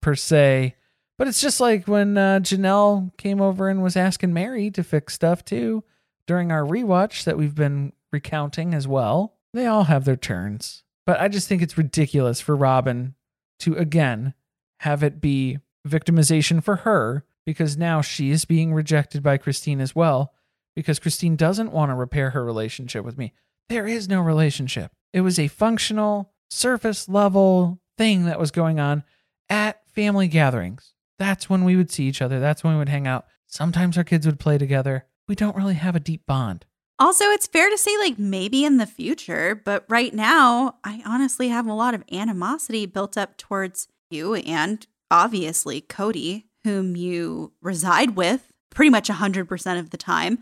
[0.00, 0.76] per se,
[1.18, 5.14] but it's just like when uh, Janelle came over and was asking Meri to fix
[5.14, 5.82] stuff too
[6.26, 9.34] during our rewatch that we've been recounting as well.
[9.52, 13.14] They all have their turns, but I just think it's ridiculous for Robyn
[13.60, 14.34] to again
[14.80, 19.94] have it be victimization for her because now she is being rejected by Christine as
[19.94, 20.34] well
[20.74, 23.32] because Christine doesn't want to repair her relationship with me.
[23.68, 24.92] There is no relationship.
[25.12, 29.02] It was a functional, surface level thing that was going on
[29.48, 30.92] at family gatherings.
[31.18, 32.38] That's when we would see each other.
[32.40, 33.26] That's when we would hang out.
[33.46, 35.06] Sometimes our kids would play together.
[35.28, 36.66] We don't really have a deep bond.
[36.98, 41.48] Also, it's fair to say, like, maybe in the future, but right now, I honestly
[41.48, 48.16] have a lot of animosity built up towards you and obviously Kody, whom you reside
[48.16, 50.38] with pretty much 100% of the time.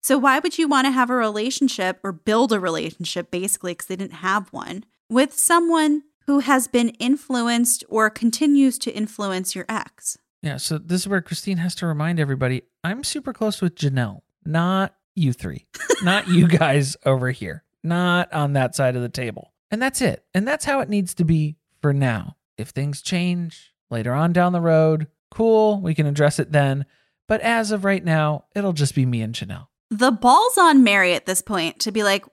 [0.00, 3.88] So, why would you want to have a relationship or build a relationship, basically, because
[3.88, 9.66] they didn't have one, with someone who has been influenced or continues to influence your
[9.68, 10.16] ex?
[10.42, 14.20] Yeah, so this is where Christine has to remind everybody I'm super close with Janelle,
[14.44, 15.66] not you three,
[16.02, 19.52] not you guys over here, not on that side of the table.
[19.70, 20.24] And that's it.
[20.34, 22.36] And that's how it needs to be for now.
[22.56, 26.86] If things change later on down the road, cool, we can address it then.
[27.26, 29.66] But as of right now, it'll just be me and Janelle.
[29.90, 32.24] The ball's on Meri at this point to be like,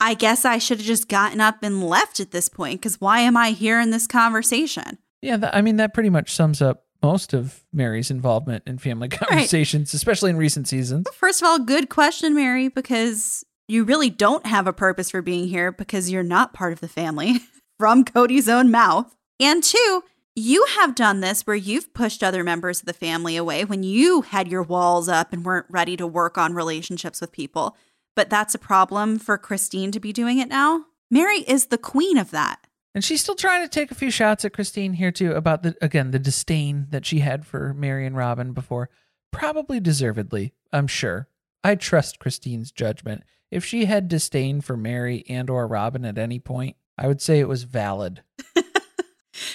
[0.00, 3.20] I guess I should have just gotten up and left at this point because why
[3.20, 4.98] am I here in this conversation?
[5.20, 9.08] Yeah, that, I mean, that pretty much sums up most of Meri's involvement in family
[9.08, 11.06] conversations, especially in recent seasons.
[11.14, 15.48] First of all, good question, Meri, because you really don't have a purpose for being
[15.48, 17.40] here because you're not part of the family
[17.78, 19.16] from Kody's own mouth.
[19.40, 23.64] And two, you have done this where you've pushed other members of the family away
[23.64, 27.76] when you had your walls up and weren't ready to work on relationships with people.
[28.14, 30.86] But that's a problem for Christine to be doing it now.
[31.10, 32.61] Meri is the queen of that.
[32.94, 35.74] And she's still trying to take a few shots at Christine here too about the
[35.80, 38.90] again the disdain that she had for Meri and Robyn before,
[39.30, 40.52] probably deservedly.
[40.72, 41.28] I'm sure.
[41.64, 43.22] I trust Christine's judgment.
[43.50, 47.38] If she had disdain for Meri and or Robyn at any point, I would say
[47.38, 48.22] it was valid.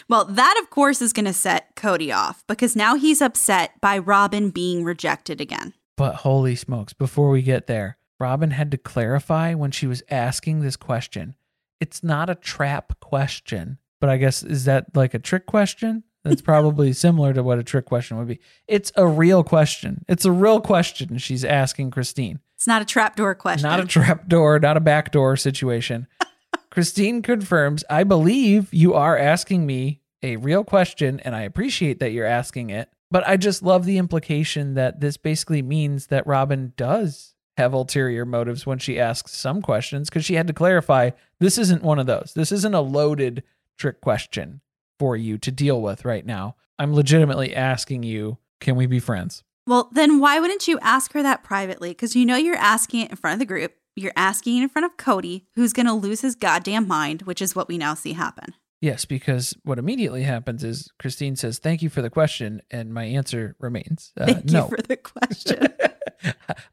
[0.07, 3.97] well, that of course is going to set Kody off because now he's upset by
[3.97, 5.73] Robyn being rejected again.
[5.95, 10.61] But holy smokes, before we get there, Robyn had to clarify when she was asking
[10.61, 11.35] this question.
[11.79, 16.03] It's not a trap question, but I guess is that like a trick question?
[16.23, 18.39] That's probably similar to what a trick question would be.
[18.67, 20.03] It's a real question.
[20.07, 22.39] It's a real question she's asking Christine.
[22.55, 23.69] It's not a trapdoor question.
[23.69, 26.07] Not a trapdoor, not a backdoor situation.
[26.71, 32.11] Christine confirms, I believe you are asking me a real question, and I appreciate that
[32.11, 32.89] you're asking it.
[33.09, 38.25] But I just love the implication that this basically means that Robyn does have ulterior
[38.25, 42.05] motives when she asks some questions because she had to clarify this isn't one of
[42.05, 42.33] those.
[42.35, 43.43] This isn't a loaded
[43.77, 44.61] trick question
[44.99, 46.55] for you to deal with right now.
[46.79, 49.43] I'm legitimately asking you, can we be friends?
[49.65, 51.89] Well, then why wouldn't you ask her that privately?
[51.89, 53.73] Because you know you're asking it in front of the group.
[53.95, 57.41] You're asking it in front of Kody, who's going to lose his goddamn mind, which
[57.41, 58.53] is what we now see happen.
[58.79, 62.61] Yes, because what immediately happens is Christine says, Thank you for the question.
[62.69, 64.65] And my answer remains uh, Thank no.
[64.65, 65.67] you for the question.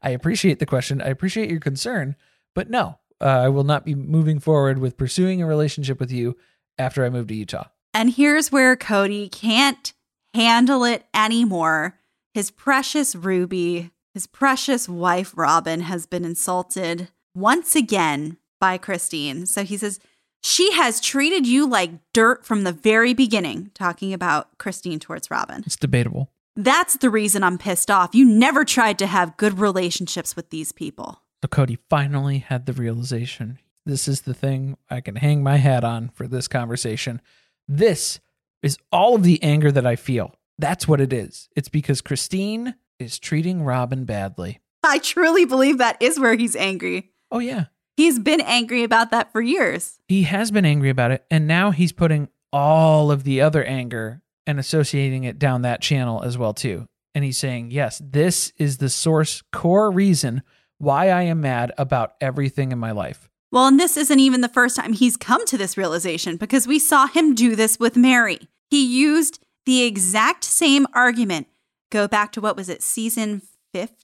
[0.01, 1.01] I appreciate the question.
[1.01, 2.15] I appreciate your concern,
[2.53, 6.37] but no, uh, I will not be moving forward with pursuing a relationship with you
[6.77, 7.67] after I move to Utah.
[7.93, 9.93] And here's where Kody can't
[10.33, 11.97] handle it anymore.
[12.33, 19.45] His precious Ruby, his precious wife Robyn, has been insulted once again by Christine.
[19.45, 19.99] So he says,
[20.43, 25.63] She has treated you like dirt from the very beginning, talking about Christine towards Robyn.
[25.65, 26.29] It's debatable.
[26.55, 28.15] That's the reason I'm pissed off.
[28.15, 31.21] You never tried to have good relationships with these people.
[31.43, 33.59] So Kody finally had the realization.
[33.85, 37.21] This is the thing I can hang my hat on for this conversation.
[37.67, 38.19] This
[38.63, 40.33] is all of the anger that I feel.
[40.57, 41.49] That's what it is.
[41.55, 44.61] It's because Christine is treating Robyn badly.
[44.83, 47.11] I truly believe that is where he's angry.
[47.31, 47.65] Oh, yeah.
[47.97, 49.99] He's been angry about that for years.
[50.07, 51.25] He has been angry about it.
[51.29, 56.23] And now he's putting all of the other anger and associating it down that channel
[56.23, 56.87] as well too.
[57.13, 60.43] And he's saying, "Yes, this is the source core reason
[60.77, 64.49] why I am mad about everything in my life." Well, and this isn't even the
[64.49, 68.49] first time he's come to this realization because we saw him do this with Meri.
[68.69, 71.47] He used the exact same argument.
[71.91, 73.41] Go back to what was it, season
[73.73, 73.95] 15?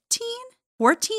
[0.78, 1.18] 14?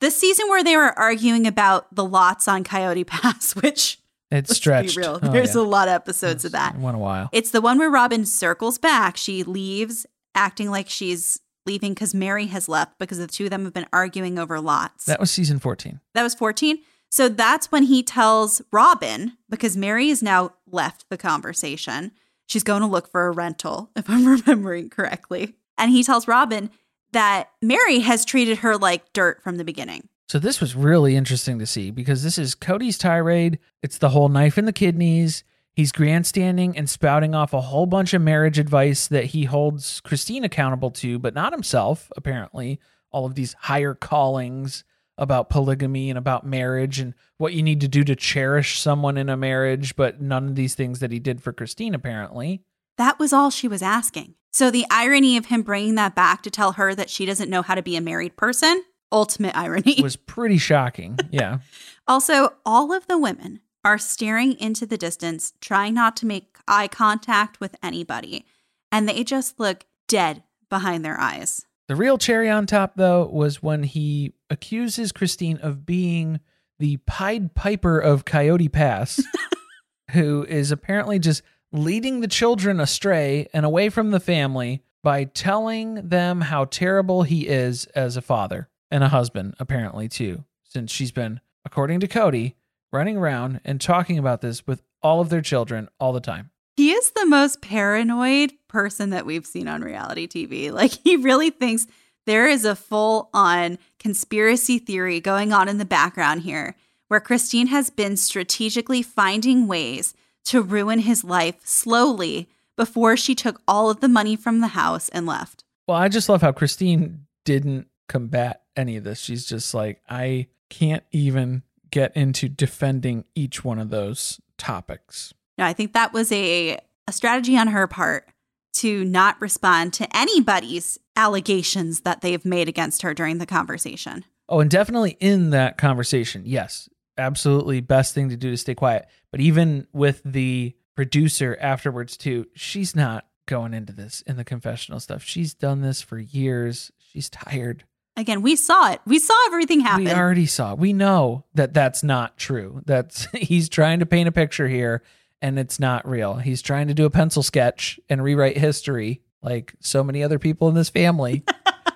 [0.00, 3.98] The season where they were arguing about the lots on Coyote Pass, which
[4.30, 4.96] it's stretched.
[4.96, 5.18] real.
[5.22, 5.60] Oh, There's yeah.
[5.60, 6.74] a lot of episodes it's, of that.
[6.74, 7.28] It went a while.
[7.32, 9.16] It's the one where Robyn circles back.
[9.16, 13.64] She leaves acting like she's leaving because Meri has left because the two of them
[13.64, 15.06] have been arguing over lots.
[15.06, 16.00] That was season 14.
[16.14, 16.78] That was 14.
[17.10, 22.10] So that's when he tells Robyn, because Meri has now left the conversation.
[22.46, 25.54] She's going to look for a rental, if I'm remembering correctly.
[25.78, 26.70] And he tells Robyn
[27.12, 30.08] that Meri has treated her like dirt from the beginning.
[30.28, 33.58] So this was really interesting to see because this is Kody's tirade.
[33.82, 35.44] It's the whole knife in the kidneys.
[35.72, 40.44] He's grandstanding and spouting off a whole bunch of marriage advice that he holds Christine
[40.44, 42.80] accountable to, but not himself, apparently.
[43.10, 44.84] All of these higher callings
[45.18, 49.28] about polygamy and about marriage and what you need to do to cherish someone in
[49.28, 52.62] a marriage, but none of these things that he did for Christine, apparently.
[52.96, 54.34] That was all she was asking.
[54.52, 57.62] So the irony of him bringing that back to tell her that she doesn't know
[57.62, 58.82] how to be a married person
[59.14, 59.96] ultimate irony.
[60.02, 61.18] was pretty shocking.
[61.30, 61.60] Yeah.
[62.06, 66.88] also, all of the women are staring into the distance, trying not to make eye
[66.88, 68.44] contact with anybody,
[68.90, 71.64] and they just look dead behind their eyes.
[71.86, 76.40] The real cherry on top, though, was when he accuses Christine of being
[76.78, 79.22] the Pied Piper of Coyote Pass,
[80.12, 81.42] who is apparently just
[81.72, 87.46] leading the children astray and away from the family by telling them how terrible he
[87.46, 88.68] is as a father.
[88.94, 92.54] And a husband, apparently, too, since she's been, according to Kody,
[92.92, 96.52] running around and talking about this with all of their children all the time.
[96.76, 100.70] He is the most paranoid person that we've seen on reality TV.
[100.72, 101.88] Like, he really thinks
[102.24, 106.76] there is a full on conspiracy theory going on in the background here,
[107.08, 110.14] where Christine has been strategically finding ways
[110.44, 115.08] to ruin his life slowly before she took all of the money from the house
[115.08, 115.64] and left.
[115.88, 119.20] Well, I just love how Christine didn't combat any of this.
[119.20, 125.32] She's just like, I can't even get into defending each one of those topics.
[125.56, 128.28] No, I think that was a, a strategy on her part
[128.74, 134.24] to not respond to anybody's allegations that they've made against her during the conversation.
[134.48, 139.06] Oh, and definitely in that conversation, yes, absolutely best thing to do to stay quiet.
[139.30, 145.00] But even with the producer afterwards, too, she's not going into this in the confessional
[145.00, 145.22] stuff.
[145.22, 146.90] She's done this for years.
[146.98, 147.84] She's tired.
[148.16, 149.00] Again, we saw it.
[149.06, 150.04] We saw everything happen.
[150.04, 150.72] We already saw.
[150.72, 150.78] It.
[150.78, 152.82] We know that that's not true.
[152.86, 155.02] That's he's trying to paint a picture here
[155.42, 156.36] and it's not real.
[156.36, 160.68] He's trying to do a pencil sketch and rewrite history like so many other people
[160.68, 161.44] in this family.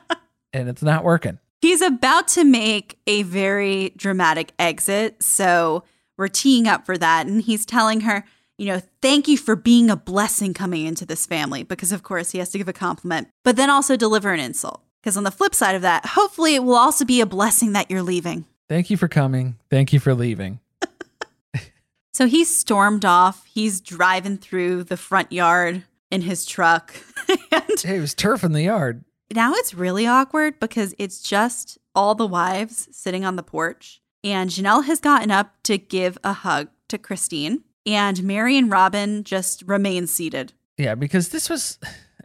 [0.52, 1.38] and it's not working.
[1.62, 5.22] He's about to make a very dramatic exit.
[5.22, 5.84] So
[6.16, 7.26] we're teeing up for that.
[7.26, 8.24] And he's telling her,
[8.58, 12.32] you know, thank you for being a blessing coming into this family, because of course
[12.32, 14.82] he has to give a compliment, but then also deliver an insult.
[15.00, 17.90] Because on the flip side of that, hopefully it will also be a blessing that
[17.90, 18.44] you're leaving.
[18.68, 19.56] Thank you for coming.
[19.70, 20.60] Thank you for leaving.
[22.12, 23.44] so he stormed off.
[23.46, 26.94] He's driving through the front yard in his truck.
[27.28, 29.04] and hey, it was turf in the yard.
[29.34, 34.00] Now it's really awkward because it's just all the wives sitting on the porch.
[34.24, 37.64] And Janelle has gotten up to give a hug to Christine.
[37.86, 40.52] And Meri and Robyn just remain seated.
[40.76, 41.78] Yeah, because this was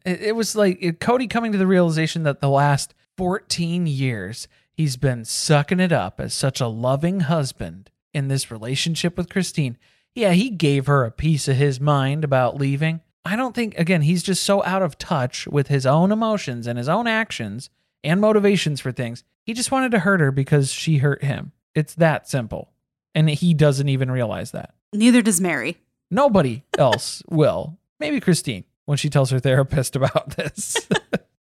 [0.05, 4.97] it, it was like Kody coming to the realization that the last 14 years he's
[4.97, 9.77] been sucking it up as such a loving husband in this relationship with Christine.
[10.15, 13.01] Yeah, he gave her a piece of his mind about leaving.
[13.25, 16.77] I don't think, again, he's just so out of touch with his own emotions and
[16.77, 17.69] his own actions
[18.03, 19.23] and motivations for things.
[19.45, 21.53] He just wanted to hurt her because she hurt him.
[21.73, 22.71] It's that simple.
[23.15, 24.73] And he doesn't even realize that.
[24.91, 25.77] Neither does Meri.
[26.11, 27.77] Nobody else will.
[27.99, 30.75] Maybe Christine when she tells her therapist about this.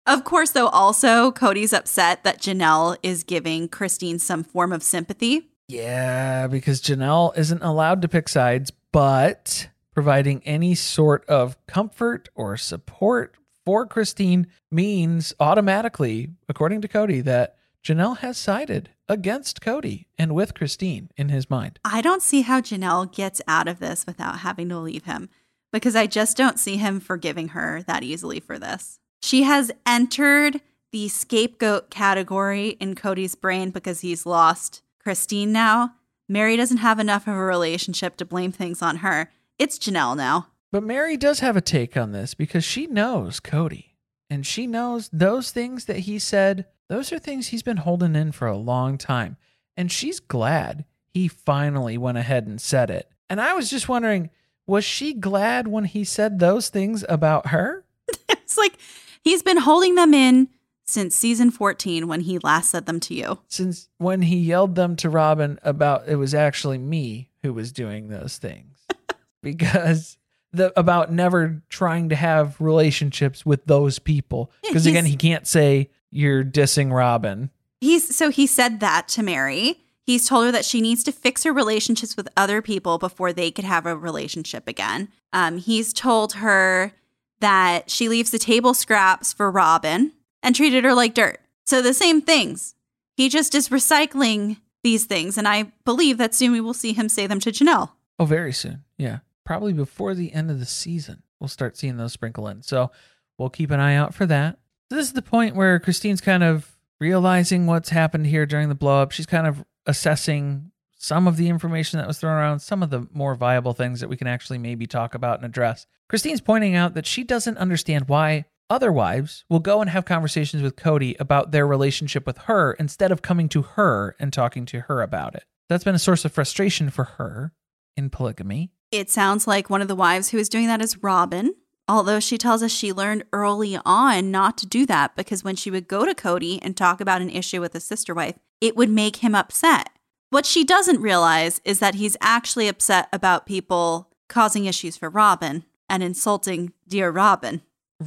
[0.06, 5.50] of course, though, also, Kody's upset that Janelle is giving Christine some form of sympathy.
[5.68, 12.58] Yeah, because Janelle isn't allowed to pick sides, but providing any sort of comfort or
[12.58, 13.36] support
[13.66, 20.54] for Christine means automatically, according to Kody, that Janelle has sided against Kody and with
[20.54, 21.80] Christine in his mind.
[21.84, 25.30] I don't see how Janelle gets out of this without having to leave him
[25.72, 29.00] because I just don't see him forgiving her that easily for this.
[29.22, 30.62] She has entered
[30.92, 35.96] the scapegoat category in Kody's brain because he's lost Christine now.
[36.28, 39.32] Meri doesn't have enough of a relationship to blame things on her.
[39.58, 40.48] It's Janelle now.
[40.72, 43.92] But Meri does have a take on this because she knows Kody
[44.30, 48.32] and she knows those things that he said, those are things he's been holding in
[48.32, 49.38] for a long time.
[49.76, 53.10] And she's glad he finally went ahead and said it.
[53.30, 54.30] And I was just wondering,
[54.72, 57.84] was she glad when he said those things about her?
[58.30, 58.78] it's like
[59.22, 60.48] he's been holding them in
[60.86, 63.40] since season 14 when he last said them to you.
[63.50, 68.08] Since when he yelled them to Robyn about it was actually me who was doing
[68.08, 68.78] those things.
[69.44, 70.18] because
[70.54, 74.54] the about never trying to have relationships with those people.
[74.64, 77.50] Because again, he can't say you're dissing Robyn.
[77.82, 79.81] He's so he said that to Meri.
[80.06, 83.52] He's told her that she needs to fix her relationships with other people before they
[83.52, 85.10] could have a relationship again.
[85.32, 86.94] Um, he's told her
[87.40, 90.12] that she leaves the table scraps for Robyn
[90.44, 91.40] and treated her like dirt.
[91.66, 92.76] So the same things.
[93.16, 95.38] He just is recycling these things.
[95.38, 97.92] And I believe that soon we will see him say them to Janelle.
[98.20, 98.84] Oh, very soon.
[98.98, 99.20] Yeah.
[99.46, 102.62] Probably before the end of the season, we'll start seeing those sprinkle in.
[102.62, 102.92] So
[103.38, 104.60] we'll keep an eye out for that.
[104.90, 108.76] So this is the point where Christine's kind of realizing what's happened here during the
[108.76, 109.12] blowup.
[109.12, 113.08] She's kind of assessing some of the information that was thrown around, some of the
[113.12, 115.88] more viable things that we can actually maybe talk about and address.
[116.10, 120.62] Christine's pointing out that she doesn't understand why other wives will go and have conversations
[120.62, 124.82] with Kody about their relationship with her instead of coming to her and talking to
[124.82, 125.44] her about it.
[125.70, 127.52] That's been a source of frustration for her
[127.98, 128.72] in polygamy.
[128.92, 131.54] It sounds like one of the wives who is doing that is Robyn,
[131.88, 135.72] although she tells us she learned early on not to do that because when she
[135.72, 138.90] would go to Kody and talk about an issue with a sister wife, it would
[138.90, 139.90] make him upset.
[140.30, 145.66] What she doesn't realize is that he's actually upset about people causing issues for Robyn
[145.90, 147.62] and insulting dear Robin.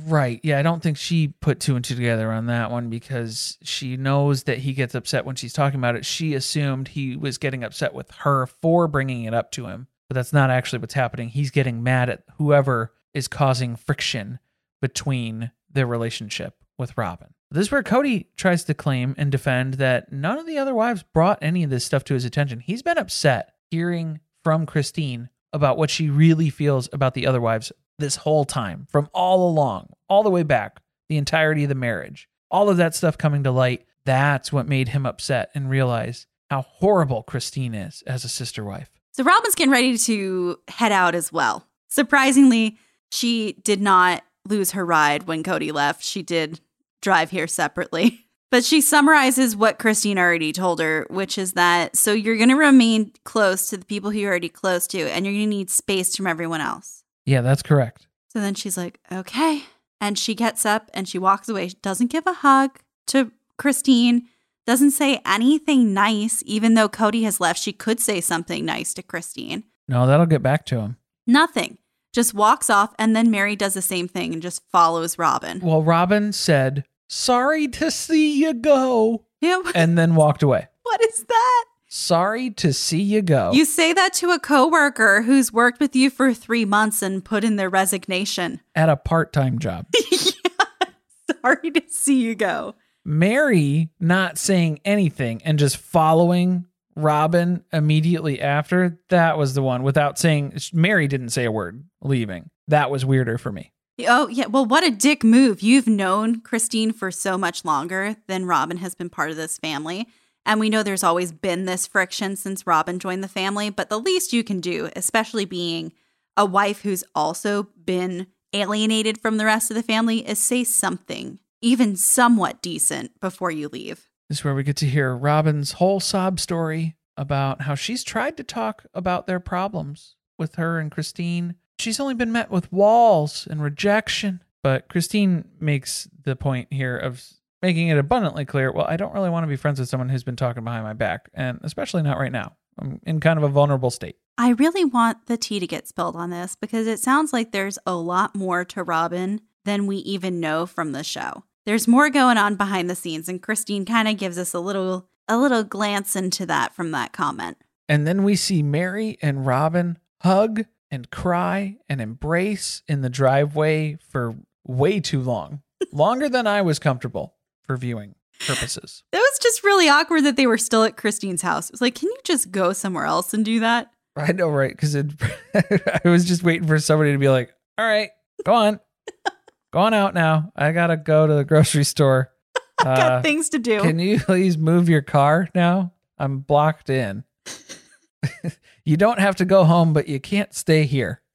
[0.07, 0.41] Right.
[0.43, 3.97] Yeah, I don't think she put two and two together on that one because she
[3.97, 6.05] knows that he gets upset when she's talking about it.
[6.05, 10.15] She assumed he was getting upset with her for bringing it up to him, but
[10.15, 11.29] that's not actually what's happening.
[11.29, 14.39] He's getting mad at whoever is causing friction
[14.83, 17.35] between their relationship with Robyn.
[17.51, 21.05] This is where Kody tries to claim and defend that none of the other wives
[21.05, 22.61] brought any of this stuff to his attention.
[22.61, 27.71] He's been upset hearing from Christine about what she really feels about the other wives
[27.99, 32.29] this whole time, from all along, all the way back, the entirety of the marriage,
[32.51, 33.87] all of that stuff coming to light.
[34.05, 38.91] That's what made him upset and realize how horrible Christine is as a sister wife.
[39.13, 41.69] So Robyn's getting ready to head out as well.
[41.89, 42.79] Surprisingly,
[43.15, 46.03] she did not lose her ride when Kody left.
[46.03, 46.61] She did
[47.01, 48.21] drive here separately.
[48.51, 52.55] But she summarizes what Christine already told her, which is that so you're going to
[52.55, 55.71] remain close to the people who you're already close to, and you're going to need
[55.71, 57.03] space from everyone else.
[57.27, 58.07] Yeah, that's correct.
[58.29, 59.65] So then she's like, okay.
[60.01, 61.67] And she gets up and she walks away.
[61.67, 64.29] She doesn't give a hug to Christine,
[64.67, 67.61] doesn't say anything nice, even though Kody has left.
[67.61, 69.65] She could say something nice to Christine.
[69.89, 70.97] No, that'll get back to him.
[71.27, 71.79] Nothing.
[72.15, 72.95] Just walks off.
[72.99, 75.61] And then Meri does the same thing and just follows Robyn.
[75.61, 80.69] Well, Robyn said, Sorry to see you go, Yeah, and then walked away.
[80.85, 81.65] what is that?
[81.89, 83.53] Sorry to see you go.
[83.53, 87.45] You say that to a coworker who's worked with you for three months and put
[87.45, 88.61] in their resignation.
[88.75, 89.87] at a part time job.
[91.43, 92.75] Sorry to see you go.
[93.05, 96.65] Meri not saying anything and just following
[96.97, 102.51] Robyn immediately after, that was the one without saying, Meri didn't say a word leaving.
[102.69, 103.73] That was weirder for me.
[104.07, 104.47] Oh, yeah.
[104.47, 105.61] Well, what a dick move.
[105.63, 110.09] You've known Christine for so much longer than Robyn has been part of this family.
[110.47, 113.71] And we know there's always been this friction since Robyn joined the family.
[113.71, 115.93] But the least you can do, especially being
[116.37, 121.39] a wife who's also been alienated from the rest of the family, is say something,
[121.63, 124.09] even somewhat decent, before you leave.
[124.29, 128.37] This is where we get to hear Robyn's whole sob story about how she's tried
[128.37, 131.57] to talk about their problems with her and Christine.
[131.79, 134.43] She's only been met with walls and rejection.
[134.63, 137.23] But Christine makes the point here of
[137.61, 140.25] making it abundantly clear well, I don't really want to be friends with someone who's
[140.25, 142.57] been talking behind my back, and especially not right now.
[142.79, 144.17] I'm in kind of a vulnerable state.
[144.39, 147.79] I really want the tea to get spilled on this because it sounds like there's
[147.87, 151.45] a lot more to Robyn than we even know from the show.
[151.67, 155.09] There's more going on behind the scenes and Christine kind of gives us a little
[155.27, 157.57] a little glance into that from that comment.
[157.89, 163.97] And then we see Meri and Robyn hug and cry and embrace in the driveway
[164.09, 164.37] for
[164.67, 165.63] way too long,
[165.93, 168.15] longer than I was comfortable for viewing
[168.47, 169.03] purposes.
[169.13, 171.69] That was just really awkward that they were still at Christine's house.
[171.69, 173.91] It was like, can you just go somewhere else and do that?
[174.17, 174.71] I know, right?
[174.71, 174.97] Because
[175.55, 178.11] I was just waiting for somebody to be like, all right,
[178.45, 178.81] go on.
[179.75, 180.53] go on out now.
[180.57, 182.31] I got to go to the grocery store.
[182.79, 183.81] I've got Uh, things to do.
[183.81, 185.93] Can you please move your car now?
[186.19, 187.25] I'm blocked in.
[188.85, 191.21] you don't have to go home, but you can't stay here.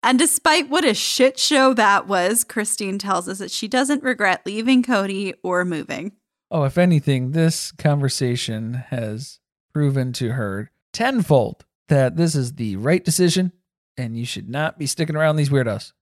[0.00, 4.42] And despite what a shit show that was, Christine tells us that she doesn't regret
[4.46, 6.12] leaving Kody or moving.
[6.52, 9.40] Oh, if anything, this conversation has
[9.74, 13.50] proven to her tenfold that this is the right decision
[13.96, 15.92] and you should not be sticking around these weirdos.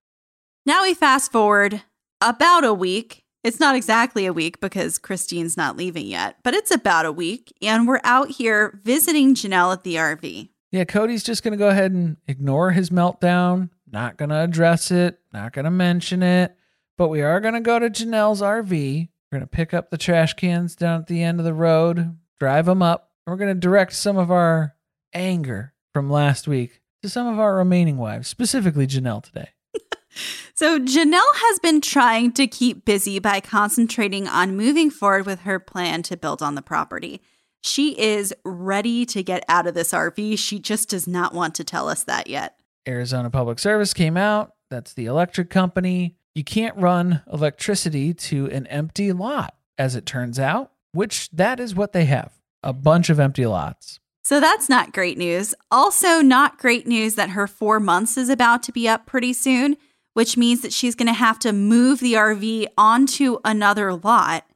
[0.67, 1.83] Now we fast forward
[2.21, 3.25] about a week.
[3.45, 7.57] It's not exactly a week because Christine's not leaving yet, but it's about a week.
[7.63, 10.49] And we're out here visiting Janelle at the RV.
[10.73, 14.91] Yeah, Kody's just going to go ahead and ignore his meltdown, not going to address
[14.91, 16.57] it, not going to mention it.
[16.99, 19.09] But we are going to go to Janelle's RV.
[19.31, 22.19] We're going to pick up the trash cans down at the end of the road,
[22.41, 23.13] drive them up.
[23.25, 24.75] and We're going to direct some of our
[25.15, 29.51] anger from last week to some of our remaining wives, specifically Janelle today.
[30.55, 35.59] So Janelle has been trying to keep busy by concentrating on moving forward with her
[35.59, 37.21] plan to build on the property.
[37.61, 40.39] She is ready to get out of this RV.
[40.39, 42.59] She just does not want to tell us that yet.
[42.87, 44.53] Arizona Public Service came out.
[44.71, 46.17] That's the electric company.
[46.35, 51.75] You can't run electricity to an empty lot, as it turns out, which that is
[51.75, 54.01] what they have a bunch of empty lots.
[54.23, 55.55] So that's not great news.
[55.71, 59.77] Also, not great news that her four months is about to be up pretty soon,
[60.17, 64.47] which means that she's going to have to move the RV onto another lot.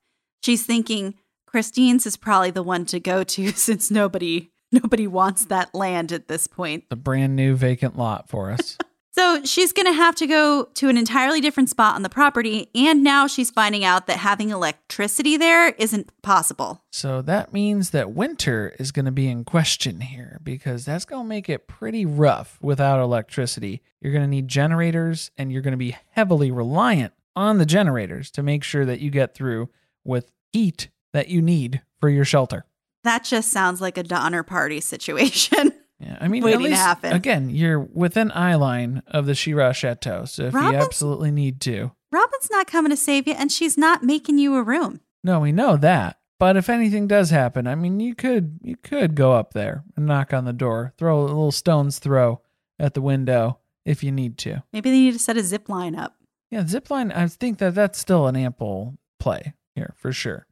[0.42, 5.74] She's thinking Christine's is probably the one to go to since nobody nobody wants that
[5.74, 6.88] land at this point.
[6.88, 8.78] The brand new vacant lot for us.
[9.12, 12.68] So she's going to have to go to an entirely different spot on the property.
[12.74, 16.84] And now she's finding out that having electricity there isn't possible.
[16.92, 21.24] So that means that winter is going to be in question here because that's going
[21.24, 23.82] to make it pretty rough without electricity.
[24.00, 28.30] You're going to need generators and you're going to be heavily reliant on the generators
[28.32, 29.68] to make sure that you get through
[30.04, 32.64] with heat that you need for your shelter.
[33.02, 35.72] That just sounds like a Donner Party situation.
[36.00, 37.12] Yeah, I mean, Waiting at to least, happen.
[37.12, 41.60] again, you're within eye line of the Shira Chateau, so if Robyn's- you absolutely need
[41.62, 45.00] to, Robyn's not coming to save you, and she's not making you a room.
[45.22, 46.16] no, we know that.
[46.38, 50.06] But if anything does happen, I mean, you could you could go up there and
[50.06, 52.40] knock on the door, throw a little stone's throw
[52.78, 54.62] at the window if you need to.
[54.72, 56.16] Maybe they need to set a zip line up.
[56.50, 57.12] Yeah, zip line.
[57.12, 60.46] I think that that's still an ample play here for sure.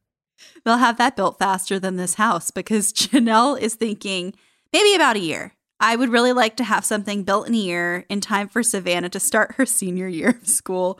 [0.62, 4.34] They'll have that built faster than this house because Janelle is thinking
[4.72, 5.52] maybe about a year.
[5.80, 9.08] I would really like to have something built in a year in time for Savannah
[9.10, 10.98] to start her senior year of school,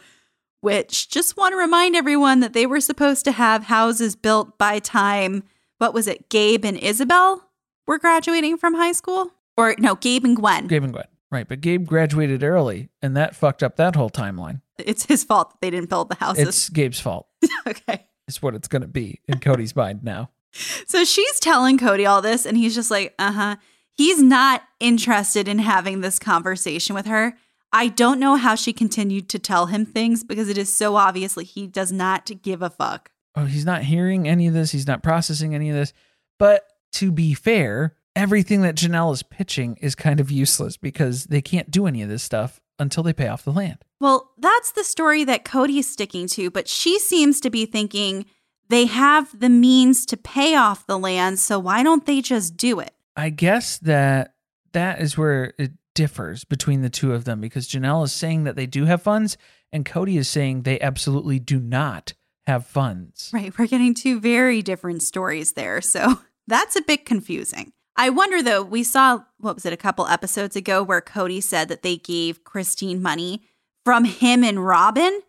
[0.60, 4.78] which just want to remind everyone that they were supposed to have houses built by
[4.78, 5.42] time,
[5.78, 7.48] what was it, Gabe and Isabel
[7.86, 9.32] were graduating from high school?
[9.56, 10.68] Or no, Gabe and Gwen.
[10.68, 11.48] Gabe and Gwen, right?
[11.48, 14.60] But Gabe graduated early, and that fucked up that whole timeline.
[14.78, 16.46] It's his fault that they didn't build the houses.
[16.46, 17.26] It's Gabe's fault.
[17.66, 18.06] okay.
[18.28, 20.30] It's what it's going to be in Kody's mind now.
[20.86, 23.56] So she's telling Kody all this, and he's just like, uh huh.
[23.92, 27.34] He's not interested in having this conversation with her.
[27.72, 31.44] I don't know how she continued to tell him things because it is so obviously
[31.44, 33.10] he does not give a fuck.
[33.36, 34.70] oh, he's not hearing any of this.
[34.72, 35.92] He's not processing any of this.
[36.38, 41.42] But to be fair, everything that Janelle is pitching is kind of useless because they
[41.42, 43.78] can't do any of this stuff until they pay off the land.
[44.00, 48.24] Well, that's the story that Kody's sticking to, but she seems to be thinking
[48.68, 52.80] they have the means to pay off the land, so why don't they just do
[52.80, 52.94] it?
[53.16, 54.34] I guess that
[54.72, 58.54] that is where it differs between the two of them because Janelle is saying that
[58.54, 59.36] they do have funds
[59.72, 62.14] and Kody is saying they absolutely do not
[62.46, 63.30] have funds.
[63.32, 65.80] Right, we're getting two very different stories there.
[65.80, 67.72] So that's a bit confusing.
[67.96, 71.68] I wonder though, we saw, what was it, a couple episodes ago where Kody said
[71.68, 73.42] that they gave Christine money
[73.84, 75.20] from him and Robyn,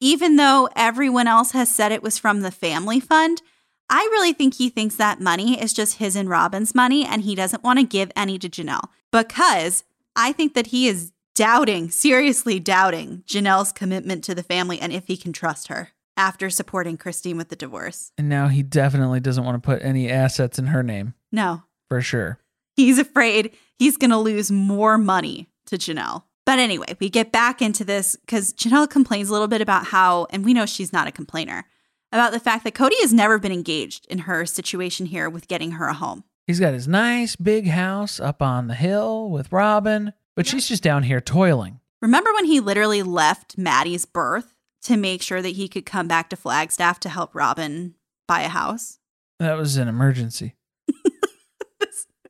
[0.00, 3.42] even though everyone else has said it was from the family fund.
[3.90, 7.34] I really think he thinks that money is just his and Robyn's money and he
[7.34, 9.82] doesn't want to give any to Janelle because
[10.14, 15.06] I think that he is doubting, seriously doubting Janelle's commitment to the family and if
[15.06, 18.12] he can trust her after supporting Christine with the divorce.
[18.18, 22.00] And now he definitely doesn't want to put any assets in her name No, for
[22.02, 22.40] sure.
[22.76, 26.24] he's afraid he's going to lose more money to Janelle.
[26.48, 30.26] But anyway, we get back into this because Janelle complains a little bit about how,
[30.30, 31.66] and we know she's not a complainer,
[32.10, 35.72] about the fact that Kody has never been engaged in her situation here with getting
[35.72, 36.24] her a home.
[36.46, 40.82] He's got his nice big house up on the hill with Robyn, but she's just
[40.82, 41.80] down here toiling.
[42.00, 46.30] Remember when he literally left Maddie's birth to make sure that he could come back
[46.30, 47.94] to Flagstaff to help Robyn
[48.26, 49.00] buy a house?
[49.38, 50.54] That was an emergency.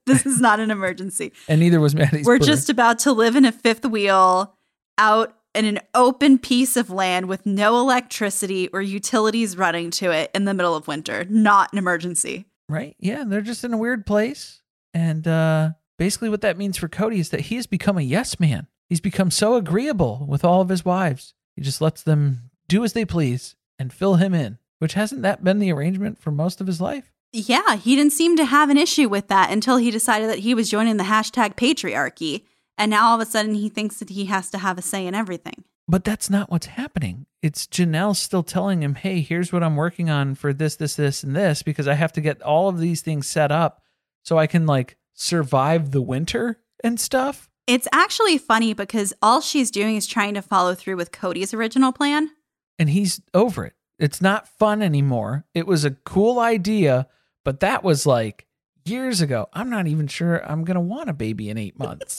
[0.09, 1.33] This, is not an emergency.
[1.49, 2.27] And neither was Maddie's.
[2.27, 2.47] We're birth.
[2.49, 4.55] just about to live in a fifth wheel
[4.99, 10.31] out in an open piece of land with no electricity or utilities running to it
[10.35, 11.25] in the middle of winter.
[11.29, 12.47] Not an emergency.
[12.69, 12.97] right.
[12.99, 14.63] Yeah, they're just in a weird place.
[14.95, 18.41] And uh, basically, what that means for Kody is that he has become a yes
[18.41, 18.67] man.
[18.89, 21.35] He's become so agreeable with all of his wives.
[21.57, 25.45] He just lets them do as they please and fill him in, which hasn't that
[25.45, 27.13] been the arrangement for most of his life?
[27.33, 30.55] Yeah, he didn't seem to have an issue with that until he decided that he
[30.55, 32.45] was joining the hashtag patriarchy.
[32.79, 35.07] And now all of a sudden he thinks that he has to have a say
[35.07, 35.65] in everything.
[35.87, 37.27] But that's not what's happening.
[37.43, 41.23] It's Janelle still telling him, hey, here's what I'm working on for this, this, this,
[41.23, 43.83] and this, because I have to get all of these things set up
[44.23, 47.49] so I can like survive the winter and stuff.
[47.67, 51.93] It's actually funny because all she's doing is trying to follow through with Kody's original
[51.93, 52.31] plan.
[52.79, 53.75] And he's over it.
[53.99, 55.45] It's not fun anymore.
[55.55, 57.09] It was a cool idea,
[57.49, 58.47] but that was like
[58.85, 59.49] years ago.
[59.55, 62.19] I'm not even sure I'm going to want a baby in eight months.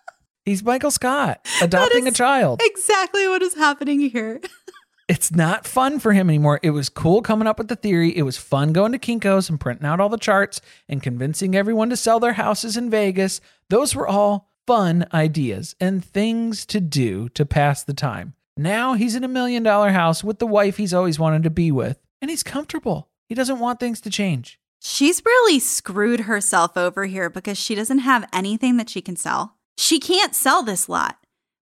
[0.44, 2.60] he's Michael Scott adopting a child.
[2.62, 4.38] Exactly what is happening here.
[5.08, 6.60] it's not fun for him anymore.
[6.62, 8.14] It was cool coming up with the theory.
[8.14, 10.60] It was fun going to Kinko's and printing out all the charts
[10.90, 13.40] and convincing everyone to sell their houses in Vegas.
[13.70, 18.34] Those were all fun ideas and things to do to pass the time.
[18.58, 21.72] Now he's in a million dollar house with the wife he's always wanted to be
[21.72, 23.08] with, and he's comfortable.
[23.26, 24.60] He doesn't want things to change.
[24.80, 29.56] She's really screwed herself over here because she doesn't have anything that she can sell.
[29.76, 31.18] She can't sell this lot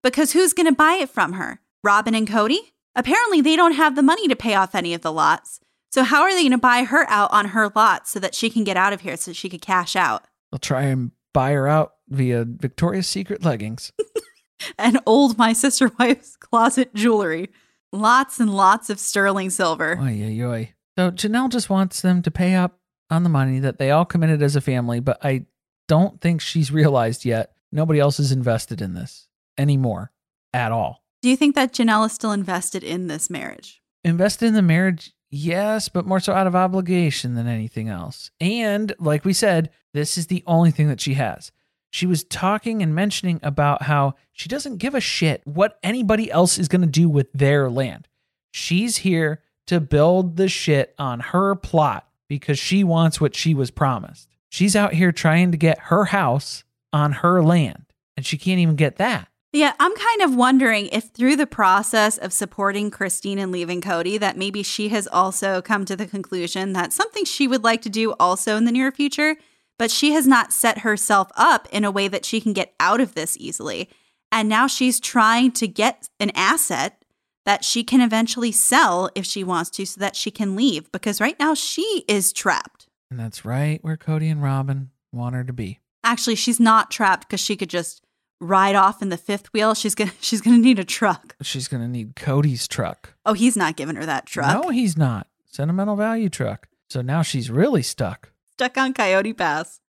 [0.04, 1.60] because who's going to buy it from her?
[1.84, 2.60] Robyn and Kody?
[2.96, 5.60] Apparently, they don't have the money to pay off any of the lots.
[5.92, 8.50] So, how are they going to buy her out on her lot so that she
[8.50, 10.26] can get out of here so she could cash out?
[10.52, 13.92] They'll try and buy her out via Victoria's Secret leggings.
[14.78, 17.50] and old my sister wife's closet jewelry.
[17.94, 19.98] Lots and lots of sterling silver.
[20.02, 20.74] Oy, oy, oy.
[20.98, 22.80] So Janelle just wants them to pay up
[23.12, 25.46] on the money that they all committed as a family, but I
[25.88, 30.12] don't think she's realized yet nobody else is invested in this anymore
[30.54, 31.04] at all.
[31.22, 33.82] Do you think that Janelle is still invested in this marriage?
[34.04, 38.32] Invested in the marriage, yes, but more so out of obligation than anything else.
[38.40, 41.52] And like we said, this is the only thing that she has.
[41.92, 46.58] She was talking and mentioning about how she doesn't give a shit what anybody else
[46.58, 48.08] is going to do with their land.
[48.52, 53.72] She's here to build the shit on her plot because she wants what she was
[53.72, 54.30] promised.
[54.48, 56.64] She's out here trying to get her house
[56.94, 57.84] on her land,
[58.16, 59.28] and she can't even get that.
[59.52, 64.18] Yeah, I'm kind of wondering if through the process of supporting Christine and leaving Kody,
[64.18, 67.90] that maybe she has also come to the conclusion that something she would like to
[67.90, 69.36] do also in the near future,
[69.78, 73.02] but she has not set herself up in a way that she can get out
[73.02, 73.90] of this easily.
[74.32, 77.01] And now she's trying to get an asset
[77.46, 81.20] that she can eventually sell if she wants to so that she can leave because
[81.20, 82.88] right now she is trapped.
[83.10, 85.80] And that's right where Kody and Robyn want her to be.
[86.04, 88.04] Actually, she's not trapped because she could just
[88.40, 89.74] ride off in the fifth wheel.
[89.74, 91.36] She's gonna she's gonna need a truck.
[91.42, 93.14] She's to need Kody's truck.
[93.26, 94.64] Oh, he's not giving her that truck.
[94.64, 95.28] No, he's not.
[95.46, 96.68] Sentimental value truck.
[96.90, 98.32] So now she's really stuck.
[98.54, 99.80] Stuck on Coyote Pass.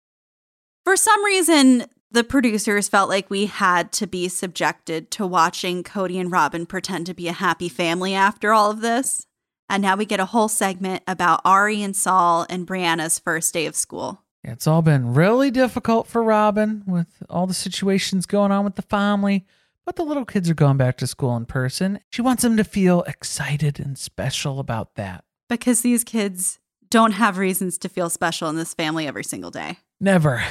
[0.84, 6.20] For some reason, the producers felt like we had to be subjected to watching Kody
[6.20, 9.26] and Robyn pretend to be a happy family after all of this.
[9.68, 13.64] And now we get a whole segment about Ari and Sol and Breanna's first day
[13.66, 14.20] of school.
[14.44, 18.82] It's all been really difficult for Robyn with all the situations going on with the
[18.82, 19.46] family,
[19.86, 22.00] but the little kids are going back to school in person.
[22.10, 25.24] She wants them to feel excited and special about that.
[25.48, 26.58] Because these kids
[26.90, 29.78] don't have reasons to feel special in this family every single day.
[30.00, 30.42] Never,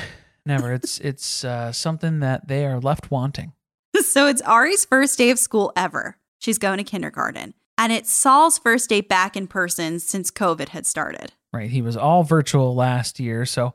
[0.45, 0.73] never.
[0.73, 3.53] it's it's uh, something that they are left wanting.
[4.01, 6.17] so it's Ari's first day of school ever.
[6.39, 7.53] She's going to kindergarten.
[7.77, 11.33] And it's Sol's first day back in person since COVID had started.
[11.51, 11.69] Right.
[11.69, 13.45] He was all virtual last year.
[13.45, 13.73] So,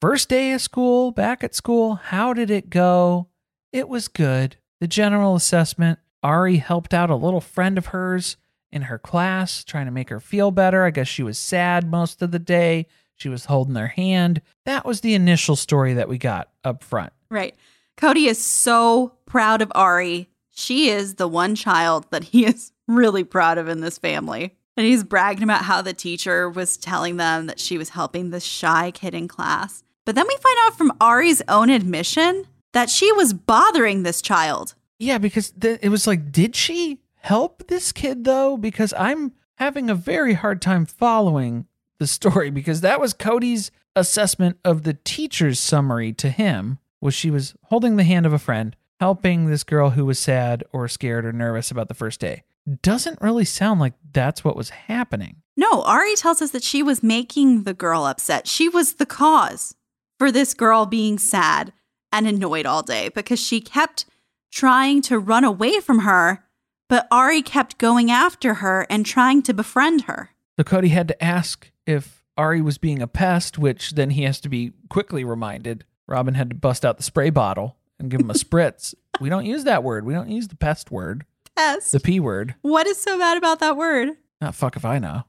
[0.00, 3.28] first day of school, back at school, how did it go?
[3.72, 4.56] It was good.
[4.80, 8.36] The general assessment Ari helped out a little friend of hers
[8.70, 10.84] in her class, trying to make her feel better.
[10.84, 12.86] I guess she was sad most of the day.
[13.22, 14.42] She was holding their hand.
[14.64, 17.12] That was the initial story that we got up front.
[17.30, 17.54] Right.
[17.96, 20.28] Kody is so proud of Ari.
[20.50, 24.56] She is the one child that he is really proud of in this family.
[24.76, 28.42] And he's bragging about how the teacher was telling them that she was helping this
[28.42, 29.84] shy kid in class.
[30.04, 34.74] But then we find out from Ari's own admission that she was bothering this child.
[34.98, 38.56] Yeah, because th- it was like, did she help this kid though?
[38.56, 41.66] Because I'm having a very hard time following
[41.98, 47.30] the story because that was Kody's assessment of the teacher's summary to him was she
[47.30, 51.26] was holding the hand of a friend, helping this girl who was sad or scared
[51.26, 52.44] or nervous about the first day.
[52.82, 55.42] Doesn't really sound like that's what was happening.
[55.56, 58.46] No, Ari tells us that she was making the girl upset.
[58.46, 59.74] She was the cause
[60.18, 61.72] for this girl being sad
[62.12, 64.06] and annoyed all day because she kept
[64.52, 66.44] trying to run away from her,
[66.88, 70.30] but Ari kept going after her and trying to befriend her.
[70.56, 74.40] So Kody had to ask if Ari was being a pest, which then he has
[74.40, 75.84] to be quickly reminded.
[76.08, 78.94] Robyn had to bust out the spray bottle and give him a spritz.
[79.20, 80.04] we don't use that word.
[80.04, 81.24] We don't use the pest word,
[81.56, 81.92] Pest.
[81.92, 82.54] the P word.
[82.62, 84.10] What is so bad about that word?
[84.40, 85.24] Not fuck if I know.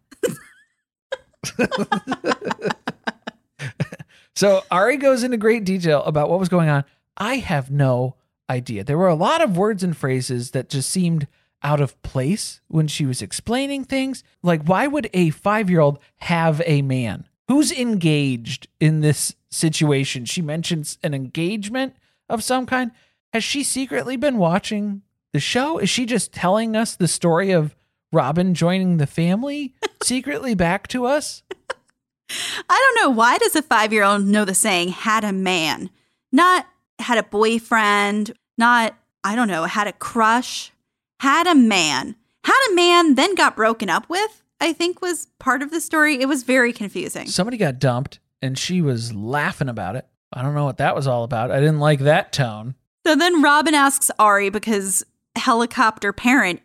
[4.35, 6.83] so Ari goes into great detail about what was going on.
[7.17, 8.15] I have no
[8.49, 8.83] idea.
[8.83, 11.27] There were a lot of words and phrases that just seemed
[11.63, 14.23] out of place when she was explaining things.
[14.41, 17.27] Like, why would a five year old have a man?
[17.47, 20.25] Who's engaged in this situation?
[20.25, 21.95] She mentions an engagement
[22.29, 22.91] of some kind.
[23.31, 25.01] Has she secretly been watching
[25.31, 25.77] the show?
[25.77, 27.75] Is she just telling us the story of
[28.11, 31.43] Robyn joining the family secretly back to us?
[32.69, 33.15] I don't know.
[33.15, 35.89] Why does a five year old know the saying, had a man?
[36.31, 36.67] Not
[36.99, 40.71] had a boyfriend, not, I don't know, had a crush,
[41.23, 42.17] had a man.
[42.43, 46.19] Had a man, then got broken up with, I think was part of the story.
[46.21, 47.27] It was very confusing.
[47.27, 50.05] Somebody got dumped and she was laughing about it.
[50.33, 51.49] I don't know what that was all about.
[51.49, 52.75] I didn't like that tone.
[53.07, 55.05] So then Robyn asks Ari, because
[55.37, 56.61] helicopter parent,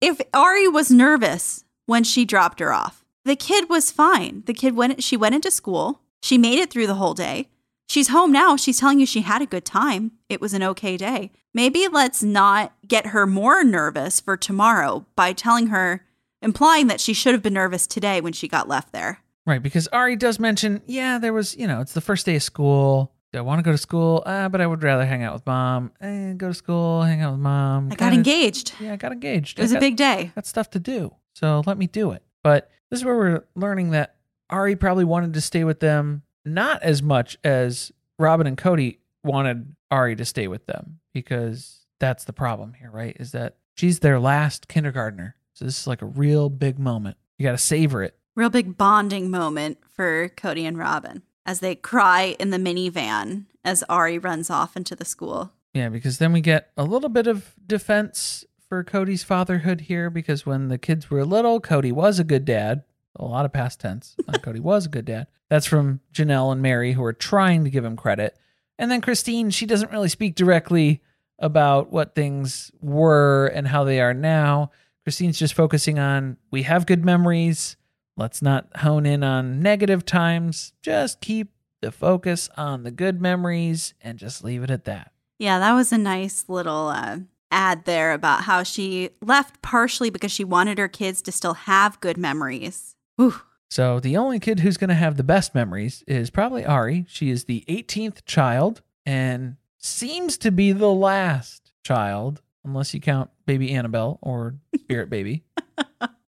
[0.00, 3.04] if Ari was nervous when she dropped her off.
[3.24, 4.42] The kid was fine.
[4.46, 6.00] The kid went she went into school.
[6.20, 7.48] She made it through the whole day.
[7.88, 8.56] She's home now.
[8.56, 10.12] She's telling you she had a good time.
[10.28, 11.30] It was an okay day.
[11.52, 16.04] Maybe let's not get her more nervous for tomorrow by telling her,
[16.42, 19.20] implying that she should have been nervous today when she got left there.
[19.46, 22.42] Right, because Ari does mention, yeah, there was, you know, it's the first day of
[22.42, 23.12] school.
[23.32, 24.22] Do I want to go to school?
[24.24, 25.92] Uh, but I would rather hang out with mom.
[26.00, 27.86] Eh, go to school, hang out with mom.
[27.92, 28.72] I got Kinda- engaged.
[28.80, 29.58] Yeah, I got engaged.
[29.58, 30.32] It was I a got- big day.
[30.34, 31.14] got stuff to do.
[31.34, 32.22] So let me do it.
[32.42, 34.16] But this is where we're learning that
[34.50, 39.74] Ari probably wanted to stay with them not as much as Robyn and Kody wanted
[39.90, 43.16] Ari to stay with them because that's the problem here, right?
[43.18, 45.36] Is that she's their last kindergartner.
[45.54, 47.16] So this is like a real big moment.
[47.38, 48.16] You got to savor it.
[48.34, 53.84] Real big bonding moment for Kody and Robyn as they cry in the minivan as
[53.88, 55.52] Ari runs off into the school.
[55.72, 60.46] Yeah, because then we get a little bit of defense for Kody's fatherhood here because
[60.46, 62.82] when the kids were little, Kody was a good dad.
[63.16, 64.16] A lot of past tense.
[64.20, 65.28] Kody was a good dad.
[65.48, 68.36] That's from Janelle and Meri, who are trying to give him credit.
[68.78, 71.00] And then Christine, she doesn't really speak directly
[71.38, 74.70] about what things were and how they are now.
[75.04, 77.76] Christine's just focusing on we have good memories.
[78.16, 80.72] Let's not hone in on negative times.
[80.82, 81.52] Just keep
[81.82, 85.12] the focus on the good memories and just leave it at that.
[85.38, 87.18] Yeah, that was a nice little uh,
[87.50, 92.00] ad there about how she left partially because she wanted her kids to still have
[92.00, 92.93] good memories.
[93.16, 93.34] Whew.
[93.70, 97.06] So the only kid who's going to have the best memories is probably Ari.
[97.08, 103.30] She is the 18th child and seems to be the last child, unless you count
[103.46, 105.44] baby Annabelle or Spirit Baby.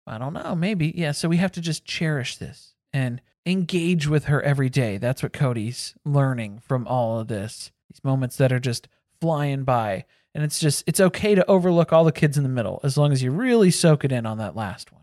[0.06, 0.94] I don't know, maybe.
[0.96, 4.98] Yeah, so we have to just cherish this and engage with her every day.
[4.98, 7.72] That's what Kody's learning from all of this.
[7.90, 8.88] These moments that are just
[9.22, 10.06] flying by.
[10.36, 13.12] And it's just, it's okay to overlook all the kids in the middle as long
[13.12, 15.03] as you really soak it in on that last one.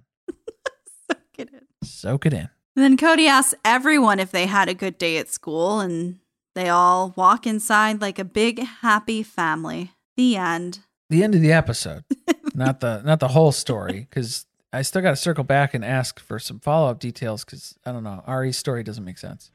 [1.83, 2.49] Soak it in.
[2.77, 6.19] Then Kody asks everyone if they had a good day at school, and
[6.55, 9.93] they all walk inside like a big happy family.
[10.17, 10.81] The end.
[11.09, 12.05] the end of the episode,
[12.55, 16.21] not the not the whole story, because I still got to circle back and ask
[16.21, 17.45] for some follow up details.
[17.45, 19.51] Because I don't know, Ari's story doesn't make sense.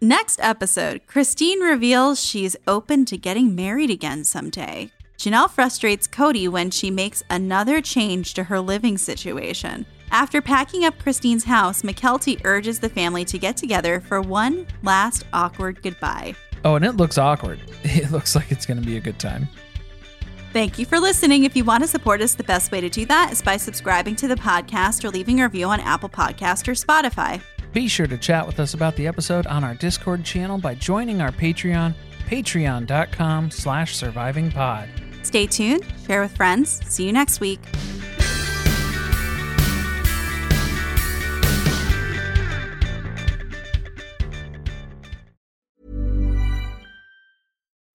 [0.00, 4.90] Next episode, Christine reveals she's open to getting married again someday.
[5.16, 9.86] Janelle frustrates Kody when she makes another change to her living situation.
[10.10, 15.24] After packing up Christine's house, Mykelti urges the family to get together for one last
[15.32, 16.34] awkward goodbye.
[16.64, 17.60] Oh, and it looks awkward.
[17.84, 19.48] It looks like it's going to be a good time.
[20.52, 21.44] Thank you for listening.
[21.44, 24.16] If you want to support us, the best way to do that is by subscribing
[24.16, 27.40] to the podcast or leaving a review on Apple Podcast or Spotify.
[27.72, 31.20] Be sure to chat with us about the episode on our Discord channel by joining
[31.20, 31.94] our Patreon,
[32.26, 34.88] patreon.com slash survivingpod.
[35.26, 36.80] Stay tuned, share with friends.
[36.86, 37.60] See you next week.